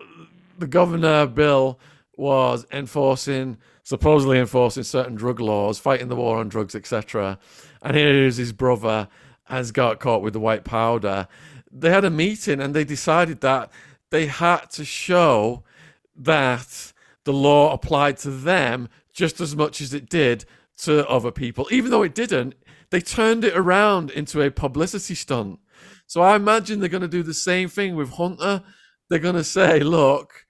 [0.59, 1.79] the governor bill
[2.23, 7.37] was enforcing supposedly enforcing certain drug laws, fighting the war on drugs, etc.
[7.81, 9.09] And here's his brother
[9.43, 11.27] has got caught with the white powder.
[11.69, 13.69] They had a meeting and they decided that
[14.09, 15.63] they had to show
[16.15, 16.93] that
[17.25, 20.45] the law applied to them just as much as it did
[20.77, 21.67] to other people.
[21.71, 22.55] Even though it didn't,
[22.89, 25.59] they turned it around into a publicity stunt.
[26.07, 28.63] So I imagine they're going to do the same thing with Hunter.
[29.09, 30.42] They're going to say, look,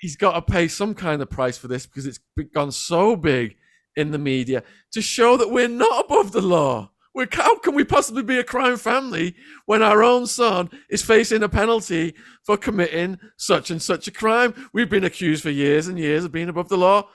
[0.00, 2.18] he's got to pay some kind of price for this because it's
[2.52, 3.56] gone so big
[3.96, 6.90] in the media to show that we're not above the law.
[7.14, 9.34] We're, how can we possibly be a crime family
[9.66, 14.70] when our own son is facing a penalty for committing such and such a crime?
[14.72, 17.08] We've been accused for years and years of being above the law.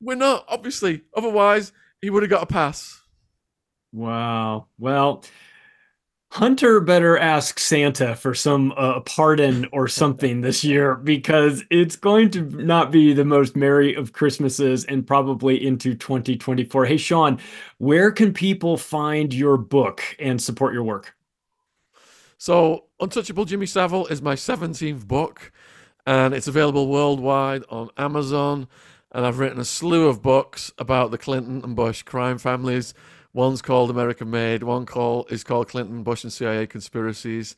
[0.00, 1.02] We're not, obviously.
[1.16, 1.72] Otherwise,
[2.02, 3.00] he would have got a pass.
[3.92, 4.66] Wow.
[4.78, 5.24] Well,
[6.32, 12.30] Hunter better ask Santa for some uh, pardon or something this year because it's going
[12.30, 16.84] to not be the most merry of Christmases and probably into 2024.
[16.84, 17.40] Hey, Shaun,
[17.78, 21.16] where can people find your book and support your work?
[22.38, 25.50] So, Untouchable Jimmy Savile is my 17th book,
[26.06, 28.68] and it's available worldwide on Amazon.
[29.10, 32.94] And I've written a slew of books about the Clinton and Bush crime families
[33.32, 34.62] One's called American Made.
[34.62, 37.54] One call is called Clinton, Bush, and CIA Conspiracies.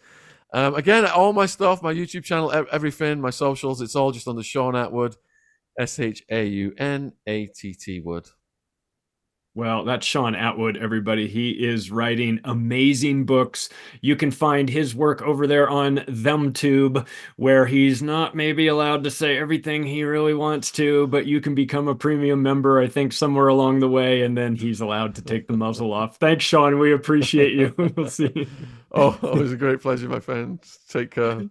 [0.52, 4.42] Um, again, all my stuff, my YouTube channel, everything, my socials, it's all just under
[4.42, 5.16] Shaun Attwood,
[5.78, 8.26] S H A U N A T T Wood.
[9.54, 11.28] Well, that's Shaun Attwood, everybody.
[11.28, 13.68] He is writing amazing books.
[14.00, 19.10] You can find his work over there on ThemTube, where he's not maybe allowed to
[19.10, 23.12] say everything he really wants to, but you can become a premium member, I think,
[23.12, 26.16] somewhere along the way, and then he's allowed to take the muzzle off.
[26.16, 26.78] Thanks, Shaun.
[26.78, 27.74] We appreciate you.
[27.96, 28.32] we'll see.
[28.34, 28.46] You.
[28.94, 30.62] Oh, always a great pleasure, my friend.
[30.90, 31.44] Take care.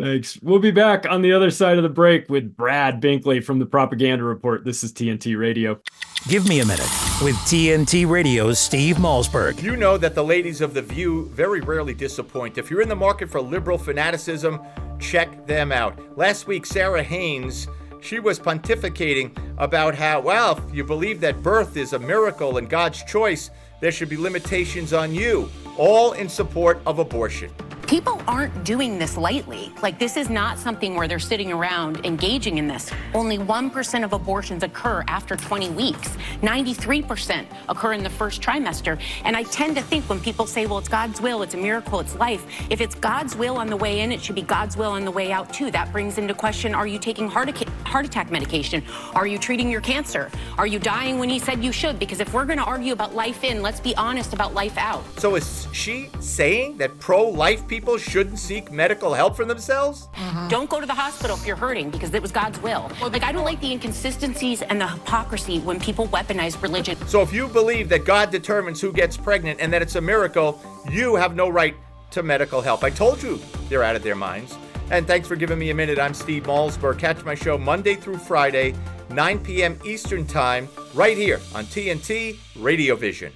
[0.00, 0.38] Thanks.
[0.42, 3.66] We'll be back on the other side of the break with Brad Binkley from the
[3.66, 4.64] Propaganda Report.
[4.64, 5.78] This is TNT Radio.
[6.26, 6.88] Give me a minute
[7.22, 9.62] with TNT Radio's Steve Malzberg.
[9.62, 12.56] You know that the ladies of The View very rarely disappoint.
[12.56, 14.60] If you're in the market for liberal fanaticism,
[14.98, 16.16] check them out.
[16.16, 17.68] Last week, Sara Haines.
[18.02, 22.70] She was pontificating about how, well, if you believe that birth is a miracle and
[22.70, 23.50] God's choice,
[23.82, 27.50] there should be limitations on you, all in support of abortion
[27.90, 29.72] people aren't doing this lightly.
[29.82, 32.88] Like, this is not something where they're sitting around engaging in this.
[33.14, 38.96] Only 1% of abortions occur after 20 weeks, 93% occur in the first trimester.
[39.24, 41.98] And I tend to think when people say, well, it's God's will, it's a miracle,
[41.98, 44.92] it's life, if it's God's will on the way in, it should be God's will
[44.92, 45.72] on the way out, too.
[45.72, 47.50] That brings into question are you taking heart,
[47.88, 48.84] heart attack medication?
[49.16, 50.30] Are you treating your cancer?
[50.58, 51.98] Are you dying when He said you should?
[51.98, 55.02] Because if we're going to argue about life in, let's be honest about life out.
[55.18, 57.79] So is she saying that pro life people?
[57.80, 60.08] People shouldn't seek medical help for themselves?
[60.14, 60.48] Mm-hmm.
[60.48, 62.92] Don't go to the hospital if you're hurting because it was God's will.
[63.00, 66.98] Like, I don't like the inconsistencies and the hypocrisy when people weaponize religion.
[67.06, 70.60] So, if you believe that God determines who gets pregnant and that it's a miracle,
[70.90, 71.74] you have no right
[72.10, 72.84] to medical help.
[72.84, 74.58] I told you they're out of their minds.
[74.90, 75.98] And thanks for giving me a minute.
[75.98, 76.98] I'm Steve Malzberg.
[76.98, 78.74] Catch my show Monday through Friday,
[79.08, 79.80] 9 p.m.
[79.86, 83.32] Eastern Time, right here on TNT Radio Vision.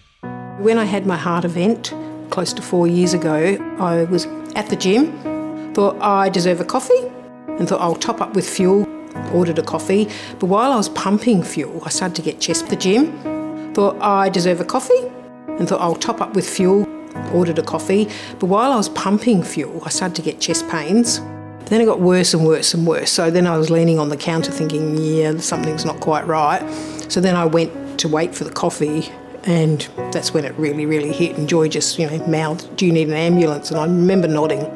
[0.59, 1.95] When I had my heart event,
[2.31, 7.11] close to four years ago, I was at the gym, thought I deserve a coffee,
[7.47, 8.87] and thought I'll top up with fuel.
[9.33, 10.09] Ordered a coffee,
[10.41, 12.68] but while I was pumping fuel, I started to get chest.
[12.68, 15.07] The gym, thought I deserve a coffee,
[15.47, 16.87] and thought I'll top up with fuel.
[17.33, 18.09] Ordered a coffee,
[18.41, 21.20] but while I was pumping fuel, I started to get chest pains.
[21.66, 23.11] Then it got worse and worse and worse.
[23.11, 26.61] So then I was leaning on the counter thinking, yeah, something's not quite right.
[27.09, 29.11] So then I went to wait for the coffee
[29.45, 31.37] and that's when it really, really hit.
[31.37, 33.71] And Joy just, you know, mouthed, Do you need an ambulance?
[33.71, 34.67] And I remember nodding.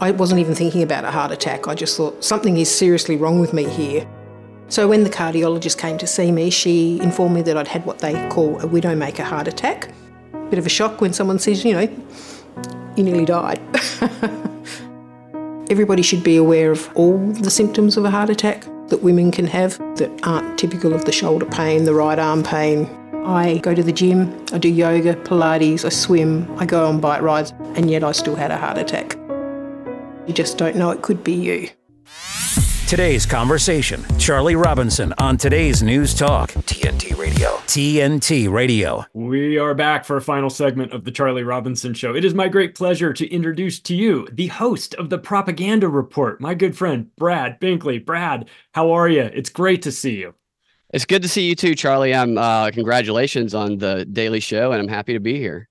[0.00, 1.68] I wasn't even thinking about a heart attack.
[1.68, 4.06] I just thought something is seriously wrong with me here.
[4.68, 7.98] So when the cardiologist came to see me, she informed me that I'd had what
[7.98, 9.90] they call a widowmaker heart attack.
[10.48, 11.88] Bit of a shock when someone says, you know,
[12.96, 13.60] you nearly died.
[15.70, 19.46] Everybody should be aware of all the symptoms of a heart attack that women can
[19.46, 22.88] have that aren't typical of the shoulder pain, the right arm pain,
[23.24, 27.22] I go to the gym, I do yoga, Pilates, I swim, I go on bike
[27.22, 29.16] rides, and yet I still had a heart attack.
[30.26, 31.68] You just don't know it could be you.
[32.88, 37.50] Today's conversation Charlie Robinson on today's News Talk, TNT Radio.
[37.66, 39.04] TNT Radio.
[39.14, 42.16] We are back for a final segment of the Charlie Robinson Show.
[42.16, 46.40] It is my great pleasure to introduce to you the host of the Propaganda Report,
[46.40, 48.04] my good friend, Brad Binkley.
[48.04, 49.22] Brad, how are you?
[49.22, 50.34] It's great to see you.
[50.92, 52.14] It's good to see you too, Charlie.
[52.14, 55.68] I'm uh, congratulations on the Daily Show, and I'm happy to be here.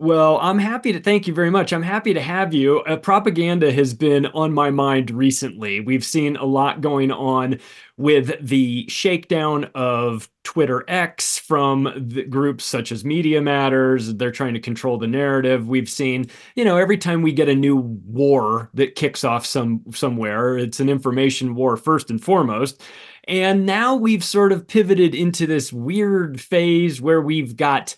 [0.00, 1.72] Well, I'm happy to thank you very much.
[1.72, 2.80] I'm happy to have you.
[2.82, 5.80] Uh, propaganda has been on my mind recently.
[5.80, 7.58] We've seen a lot going on
[7.96, 14.14] with the shakedown of Twitter X from groups such as Media Matters.
[14.14, 15.66] They're trying to control the narrative.
[15.66, 19.82] We've seen, you know, every time we get a new war that kicks off some
[19.92, 22.80] somewhere, it's an information war first and foremost.
[23.28, 27.94] And now we've sort of pivoted into this weird phase where we've got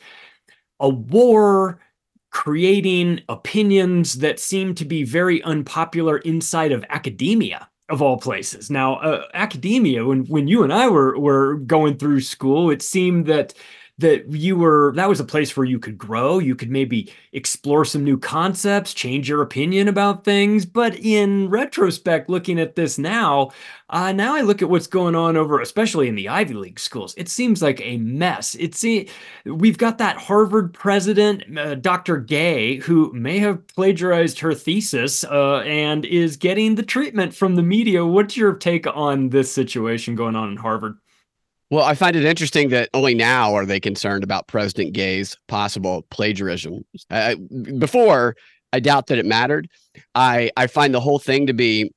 [0.81, 1.81] a war
[2.31, 8.70] creating opinions that seem to be very unpopular inside of academia of all places.
[8.70, 13.26] Now, uh, academia, when when you and I were were going through school, it seemed
[13.26, 13.55] that
[14.01, 16.39] that you were that was a place where you could grow.
[16.39, 20.67] You could maybe explore some new concepts change your opinion about things.
[20.67, 23.51] But in retrospect looking at this now
[23.91, 27.15] uh, now i look at what's going on over especially in the ivy league schools
[27.17, 28.57] it seems like a mess.
[28.59, 28.85] It's
[29.45, 35.59] we've got that harvard president uh, dr gay who may have plagiarized her thesis uh,
[35.61, 38.07] and is getting the treatment from the media.
[38.07, 40.99] What's your take on this situation going on in harvard
[41.71, 46.05] well, I find it interesting that only now are they concerned about President Gay's possible
[46.11, 46.85] plagiarism.
[47.11, 47.37] Uh,
[47.79, 48.37] before,
[48.73, 49.68] I doubt that it mattered.
[50.14, 51.91] I I find the whole thing to be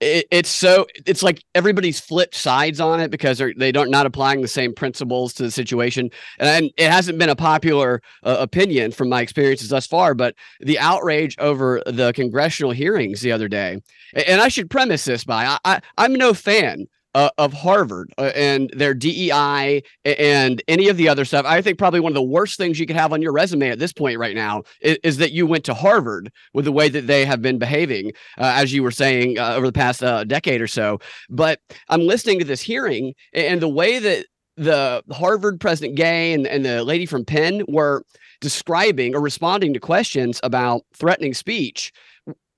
[0.00, 4.06] it, it's so it's like everybody's flipped sides on it because they're they don't not
[4.06, 8.92] applying the same principles to the situation and it hasn't been a popular uh, opinion
[8.92, 13.80] from my experiences thus far but the outrage over the congressional hearings the other day
[14.26, 18.32] and i should premise this by I, I i'm no fan uh, of Harvard uh,
[18.34, 21.46] and their DEI and any of the other stuff.
[21.46, 23.78] I think probably one of the worst things you could have on your resume at
[23.78, 27.06] this point right now is, is that you went to Harvard with the way that
[27.06, 30.60] they have been behaving, uh, as you were saying uh, over the past uh, decade
[30.60, 30.98] or so.
[31.30, 36.46] But I'm listening to this hearing and the way that the Harvard President Gay and,
[36.46, 38.04] and the lady from Penn were
[38.40, 41.92] describing or responding to questions about threatening speech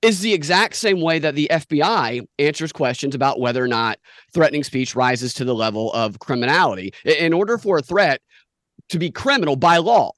[0.01, 3.97] is the exact same way that the FBI answers questions about whether or not
[4.33, 6.93] threatening speech rises to the level of criminality.
[7.03, 8.21] In order for a threat
[8.89, 10.11] to be criminal by law,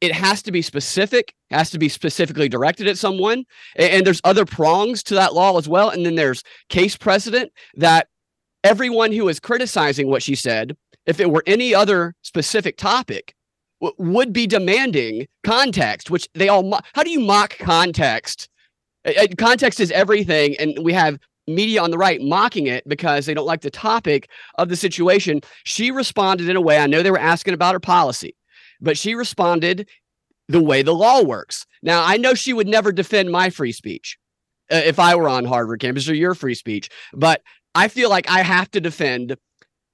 [0.00, 3.44] it has to be specific, has to be specifically directed at someone.
[3.76, 5.90] And there's other prongs to that law as well.
[5.90, 8.08] And then there's case precedent that
[8.64, 10.76] everyone who is criticizing what she said,
[11.06, 13.34] if it were any other specific topic,
[13.98, 16.62] would be demanding context, which they all.
[16.62, 18.48] Mo- How do you mock context
[19.36, 23.46] context is everything and we have media on the right mocking it because they don't
[23.46, 25.40] like the topic of the situation.
[25.64, 28.36] She responded in a way i know they were asking about her policy
[28.82, 29.88] but she responded
[30.48, 31.64] the way the law works.
[31.82, 34.18] Now i know she would never defend my free speech
[34.70, 37.42] uh, if i were on harvard campus or your free speech but
[37.74, 39.36] i feel like i have to defend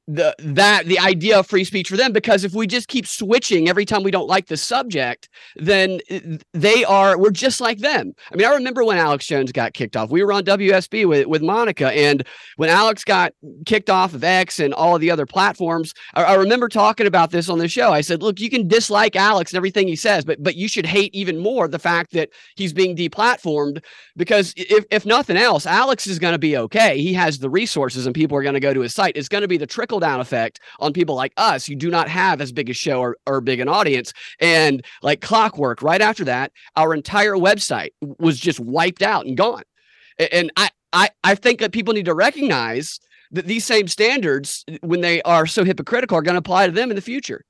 [0.08, 3.68] the that the idea of free speech for them because if we just keep switching
[3.68, 6.18] every time we don't like the subject then uh,
[6.54, 8.12] they are we're just like them.
[8.32, 10.10] I mean i remember when alex jones got kicked off.
[10.10, 13.32] We were on wsb with, with monica and when alex got
[13.66, 17.30] kicked off of x and all of the other platforms I, I remember talking about
[17.30, 17.92] this on the show.
[17.92, 20.86] I said look you can dislike alex and everything he says but but you should
[20.86, 23.84] hate even more the fact that he's being deplatformed
[24.16, 27.00] because if, if nothing else alex is going to be okay.
[27.00, 29.16] He has the resources and people are going to go to his site.
[29.16, 31.90] It's going to be the trickle trickle down effect on people like us who do
[31.90, 34.12] not have as big a show or, or big an audience.
[34.40, 39.62] And like clockwork, right after that, our entire website was just wiped out and gone.
[40.32, 45.02] And I, I, I think that people need to recognize that these same standards, when
[45.02, 47.44] they are so hypocritical, are going to apply to them in the future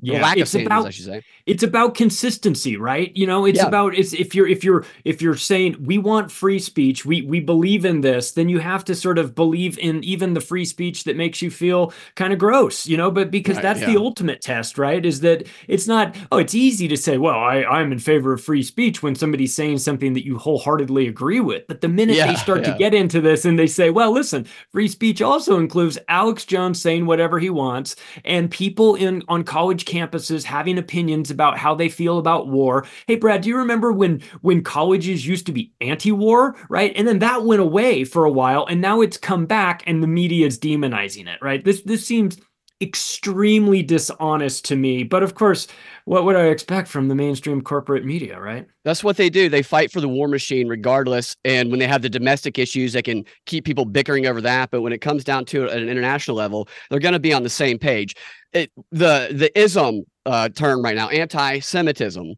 [0.00, 1.22] yeah lack it's of standards, about, I should say.
[1.46, 3.16] It's about consistency, right?
[3.16, 3.66] You know, it's yeah.
[3.66, 7.40] about it's if you're if you're if you're saying we want free speech, we we
[7.40, 11.04] believe in this, then you have to sort of believe in even the free speech
[11.04, 13.92] that makes you feel kind of gross, you know, but because right, that's yeah.
[13.92, 15.06] the ultimate test, right?
[15.06, 18.42] Is that it's not oh, it's easy to say, well, I I'm in favor of
[18.42, 21.66] free speech when somebody's saying something that you wholeheartedly agree with.
[21.68, 24.46] But the minute yeah, they start to get into this and they say, well, listen,
[24.72, 29.85] free speech also includes Alex Jones saying whatever he wants and people in on college
[29.86, 32.86] campuses having opinions about how they feel about war.
[33.06, 36.92] Hey, Brad, do you remember when when colleges used to be anti-war, right?
[36.96, 40.06] And then that went away for a while, and now it's come back, and the
[40.06, 41.64] media is demonizing it, right?
[41.64, 42.38] This this seems
[42.80, 45.02] extremely dishonest to me.
[45.02, 45.66] But of course,
[46.04, 48.66] what would I expect from the mainstream corporate media, right?
[48.84, 49.48] That's what they do.
[49.48, 51.34] They fight for the war machine regardless.
[51.44, 54.70] And when they have the domestic issues, they can keep people bickering over that.
[54.70, 57.48] But when it comes down to an international level, they're going to be on the
[57.48, 58.14] same page
[58.56, 62.34] it, the the ism uh, term right now, anti-Semitism,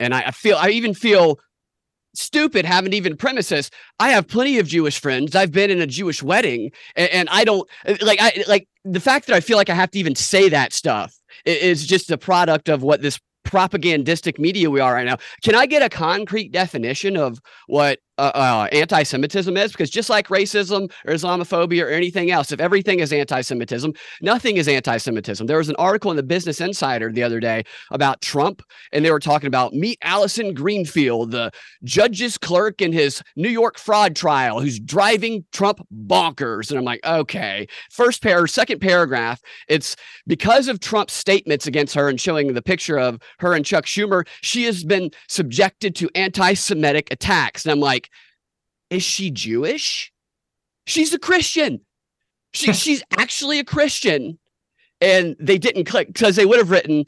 [0.00, 1.38] and I, I feel I even feel
[2.14, 3.70] stupid having to even premise this.
[3.98, 5.34] I have plenty of Jewish friends.
[5.34, 9.00] I've been in a Jewish wedding, and, and I don't uh, like I like the
[9.00, 12.18] fact that I feel like I have to even say that stuff is just a
[12.18, 15.18] product of what this propagandistic media we are right now.
[15.42, 20.28] Can I get a concrete definition of what uh, uh, anti-Semitism is, because just like
[20.28, 23.92] racism or Islamophobia or anything else, if everything is anti-Semitism,
[24.22, 25.46] nothing is anti-Semitism.
[25.46, 28.62] There was an article in the Business Insider the other day about Trump,
[28.92, 31.50] and they were talking about meet Allison Greenfield, the
[31.82, 36.70] judge's clerk in his New York fraud trial, who's driving Trump bonkers.
[36.70, 37.66] And I'm like, okay.
[37.90, 39.96] First pair, second paragraph, it's
[40.26, 44.26] because of Trump's statements against her and showing the picture of her and Chuck Schumer,
[44.42, 47.64] she has been subjected to anti-Semitic attacks.
[47.64, 48.03] And I'm like,
[48.90, 50.12] is she Jewish?
[50.86, 51.80] She's a Christian.
[52.52, 54.38] She, she's actually a Christian.
[55.00, 57.04] And they didn't click because they would have written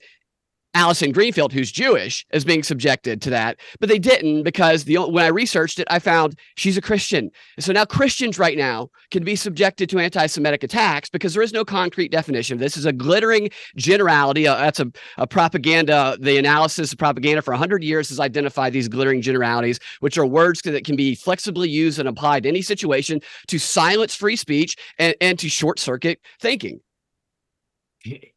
[0.77, 5.24] Allison Greenfield, who's Jewish, is being subjected to that, but they didn't because the when
[5.24, 7.31] I researched it, I found she's a Christian.
[7.59, 11.64] So now Christians right now can be subjected to anti-Semitic attacks because there is no
[11.64, 12.59] concrete definition.
[12.59, 14.47] This is a glittering generality.
[14.47, 16.18] Uh, that's a, a propaganda.
[16.20, 20.61] The analysis of propaganda for 100 years has identified these glittering generalities, which are words
[20.62, 25.14] that can be flexibly used and applied to any situation to silence free speech and,
[25.22, 26.81] and to short circuit thinking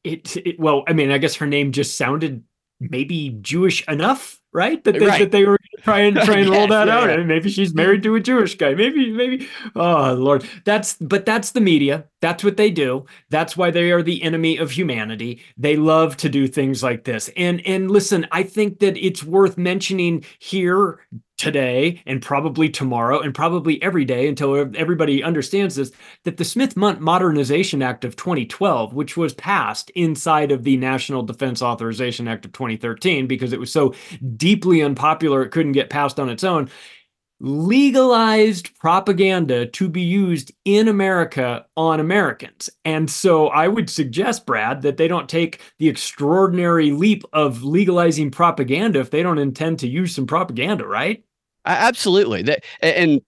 [0.03, 2.43] it, it, well i mean i guess her name just sounded
[2.79, 4.83] maybe jewish enough right?
[4.83, 5.19] That they, right.
[5.19, 6.97] that they were try and try and roll that yeah.
[6.97, 7.09] out.
[7.09, 7.77] and maybe she's mm-hmm.
[7.77, 8.73] married to a jewish guy.
[8.73, 9.47] Maybe maybe.
[9.75, 10.47] Oh lord.
[10.65, 12.05] That's but that's the media.
[12.21, 13.05] That's what they do.
[13.29, 15.41] That's why they are the enemy of humanity.
[15.57, 17.29] They love to do things like this.
[17.37, 20.99] And and listen i think that it's worth mentioning here
[21.39, 25.91] today and probably tomorrow and probably every day until everybody understands this
[26.25, 31.61] that the Smith-Mundt Modernization Act of 2012 which was passed inside of the National Defense
[31.61, 33.95] Authorization Act of 2013 because it was so
[34.35, 36.69] deeply unpopular it couldn't get passed on its own
[37.41, 42.69] legalized propaganda to be used in America on Americans.
[42.83, 48.31] And so I would suggest, Brad, that they don't take the extraordinary leap of legalizing
[48.31, 51.23] propaganda if they don't intend to use some propaganda, right?
[51.65, 52.41] Absolutely.
[52.43, 53.21] That and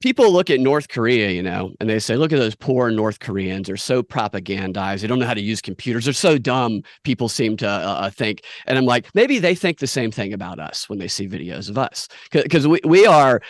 [0.00, 3.20] people look at North Korea, you know, and they say, look at those poor North
[3.20, 3.66] Koreans.
[3.66, 5.00] They're so propagandized.
[5.00, 6.04] They don't know how to use computers.
[6.06, 8.42] They're so dumb, people seem to uh, uh think.
[8.66, 11.68] And I'm like, maybe they think the same thing about us when they see videos
[11.68, 12.08] of us.
[12.32, 13.40] Because we, we are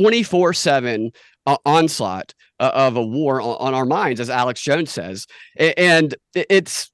[0.00, 1.10] 24 7
[1.46, 5.26] uh, onslaught uh, of a war on, on, our minds, as Alex Jones says.
[5.56, 6.90] And it's,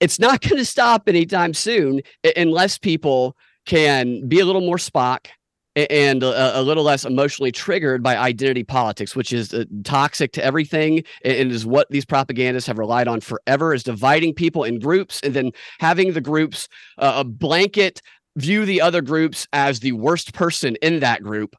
[0.00, 2.00] it's not going to stop anytime soon
[2.36, 3.36] unless people
[3.66, 5.26] can be a little more Spock
[5.74, 10.44] and a, a, little less emotionally triggered by identity politics, which is uh, toxic to
[10.44, 15.20] everything and is what these propagandists have relied on forever is dividing people in groups
[15.22, 15.50] and then
[15.80, 18.02] having the groups uh, a blanket
[18.36, 21.56] view the other groups as the worst person in that group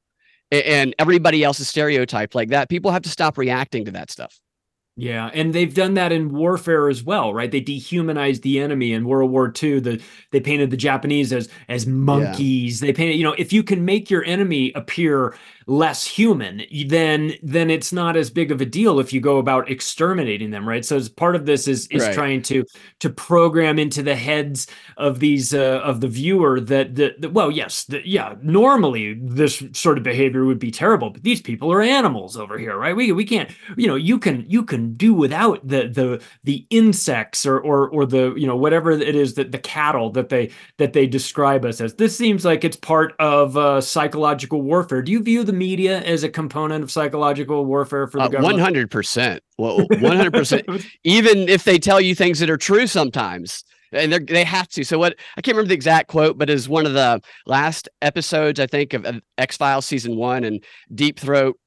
[0.52, 2.70] and everybody else is stereotyped like that.
[2.70, 4.40] People have to stop reacting to that stuff.
[4.96, 7.50] Yeah, and they've done that in warfare as well, right?
[7.50, 9.80] They dehumanized the enemy in World War II.
[9.80, 12.80] The they painted the Japanese as as monkeys.
[12.80, 12.88] Yeah.
[12.88, 15.36] They painted, you know, if you can make your enemy appear
[15.68, 19.70] less human, then then it's not as big of a deal if you go about
[19.70, 20.86] exterminating them, right?
[20.86, 22.14] So as part of this is is right.
[22.14, 22.64] trying to
[23.00, 27.52] to program into the heads of these uh, of the viewer that the, the well,
[27.52, 31.82] yes, the, yeah, normally this sort of behavior would be terrible, but these people are
[31.82, 32.96] animals over here, right?
[32.96, 37.46] We we can't, you know, you can you can do without the the the insects
[37.46, 40.94] or or or the you know whatever it is that the cattle that they that
[40.94, 41.96] they describe us as.
[41.96, 45.02] This seems like it's part of uh, psychological warfare.
[45.02, 48.54] Do you view the media as a component of psychological warfare for the uh, government?
[48.54, 49.42] One hundred percent.
[49.58, 50.66] Well, one hundred percent.
[51.04, 54.84] Even if they tell you things that are true sometimes and they they have to.
[54.84, 58.60] So what I can't remember the exact quote, but is one of the last episodes
[58.60, 61.58] I think of, of X Files season one, and Deep Throat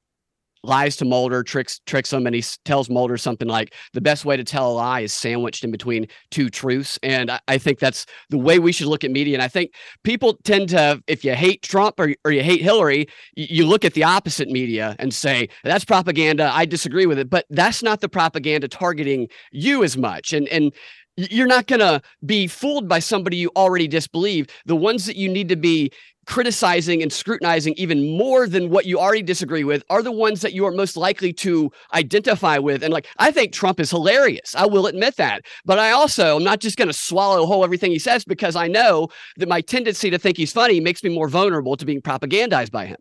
[0.67, 4.37] lies to Mulder, tricks tricks him, and he tells Mulder something like the best way
[4.37, 6.99] to tell a lie is sandwiched in between two truths.
[7.01, 9.35] And I, I, think that's the way we should look at media.
[9.35, 9.71] And I think
[10.03, 13.85] people tend to, if you hate Trump or, or you hate Hillary, you, you look
[13.85, 16.51] at the opposite media and say that's propaganda.
[16.53, 20.33] I disagree with it, but that's not the propaganda targeting you as much.
[20.33, 20.73] And and
[21.17, 24.47] you're not going to be fooled by somebody you already disbelieve.
[24.65, 25.91] The ones that you need to be
[26.27, 30.53] criticizing and scrutinizing even more than what you already disagree with are the ones that
[30.53, 32.83] you are most likely to identify with.
[32.83, 34.53] And like, I think Trump is hilarious.
[34.53, 35.45] I will admit that.
[35.65, 38.67] But I also am not just going to swallow whole everything he says because I
[38.67, 39.07] know
[39.37, 42.85] that my tendency to think he's funny makes me more vulnerable to being propagandized by
[42.85, 42.97] him.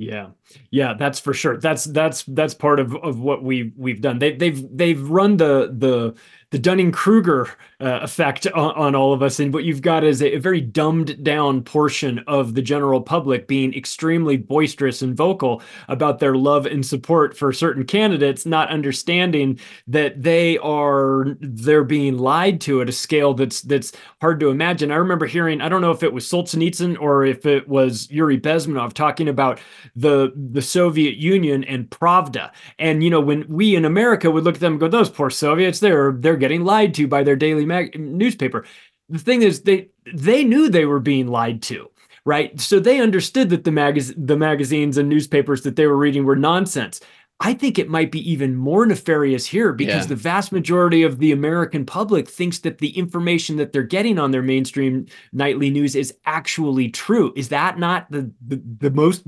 [0.00, 0.28] Yeah,
[0.70, 1.56] yeah, that's for sure.
[1.56, 4.20] That's that's that's part of, of what we we've done.
[4.20, 6.14] They, they've they've run the the
[6.50, 9.38] the Dunning Kruger uh, effect on, on, all of us.
[9.38, 13.46] And what you've got is a, a, very dumbed down portion of the general public
[13.46, 19.60] being extremely boisterous and vocal about their love and support for certain candidates, not understanding
[19.86, 24.90] that they are they're being lied to at a scale that's that's hard to imagine.
[24.90, 28.40] I remember hearing, I don't know if it was Solzhenitsyn or if it was Yuri
[28.40, 29.60] Bezmenov talking about
[29.94, 32.50] the the Soviet Union and Pravda.
[32.78, 35.30] And you know, when we in America would look at them and go, those poor
[35.30, 38.64] Soviets, they're they're getting lied to by their daily mag- newspaper.
[39.08, 41.90] The thing is, they they knew they were being lied to,
[42.24, 42.58] right?
[42.60, 46.36] So they understood that the magaz- the magazines and newspapers that they were reading were
[46.36, 47.00] nonsense.
[47.40, 50.08] I think it might be even more nefarious here because yeah.
[50.08, 54.32] the vast majority of the American public thinks that the information that they're getting on
[54.32, 57.32] their mainstream nightly news is actually true.
[57.36, 59.22] Is that not the, the, the most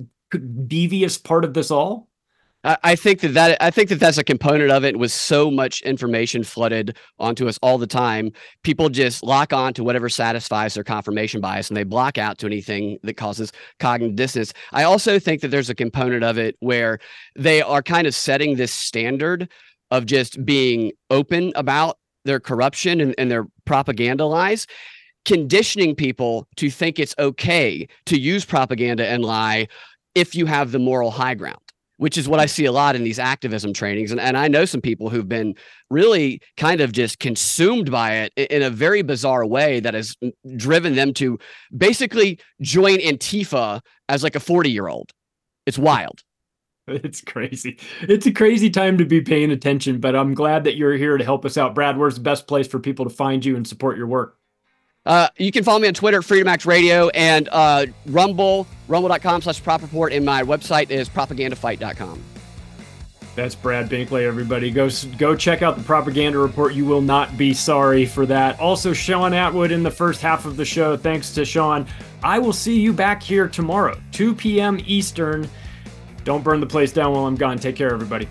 [0.67, 2.09] devious part of this all?
[2.63, 4.99] I think that that I think that that's a component of it.
[4.99, 8.33] With so much information flooded onto us all the time,
[8.63, 12.47] people just lock on to whatever satisfies their confirmation bias, and they block out to
[12.47, 14.53] anything that causes cognitive dissonance.
[14.73, 16.99] I also think that there's a component of it where
[17.35, 19.49] they are kind of setting this standard
[19.91, 21.97] of just being open about
[22.27, 24.67] their corruption and, and their propaganda lies
[25.25, 29.69] conditioning people to think it's okay to use propaganda and lie
[30.15, 31.70] if you have the moral high ground
[32.01, 34.11] which is what I see a lot in these activism trainings.
[34.11, 35.55] And, and I know some people who've been
[35.91, 40.17] really kind of just consumed by it in a very bizarre way that has
[40.57, 41.39] driven them to
[41.77, 45.11] basically join Antifa as like a 40 year old.
[45.67, 46.23] It's wild.
[46.87, 47.79] It's crazy.
[48.01, 51.25] It's a crazy time to be paying attention, but I'm glad that you're here to
[51.25, 51.75] help us out.
[51.75, 54.40] Brad, where's the best place for people to find you and support your work?
[55.07, 59.63] Uh, you can follow me on Twitter, Freedom Act Radio, and uh, Rumble, rumble.com slash
[59.63, 62.23] prop report, and my website is propagandafight.com.
[63.37, 64.71] That's Brad Binkley, everybody.
[64.71, 66.75] Go go check out the propaganda report.
[66.75, 68.59] You will not be sorry for that.
[68.59, 70.97] Also, Shaun Attwood in the first half of the show.
[70.97, 71.87] Thanks to Shaun.
[72.23, 74.79] I will see you back here tomorrow, 2 p.m.
[74.85, 75.49] Eastern.
[76.25, 77.59] Don't burn the place down while I'm gone.
[77.59, 78.29] Take care, everybody.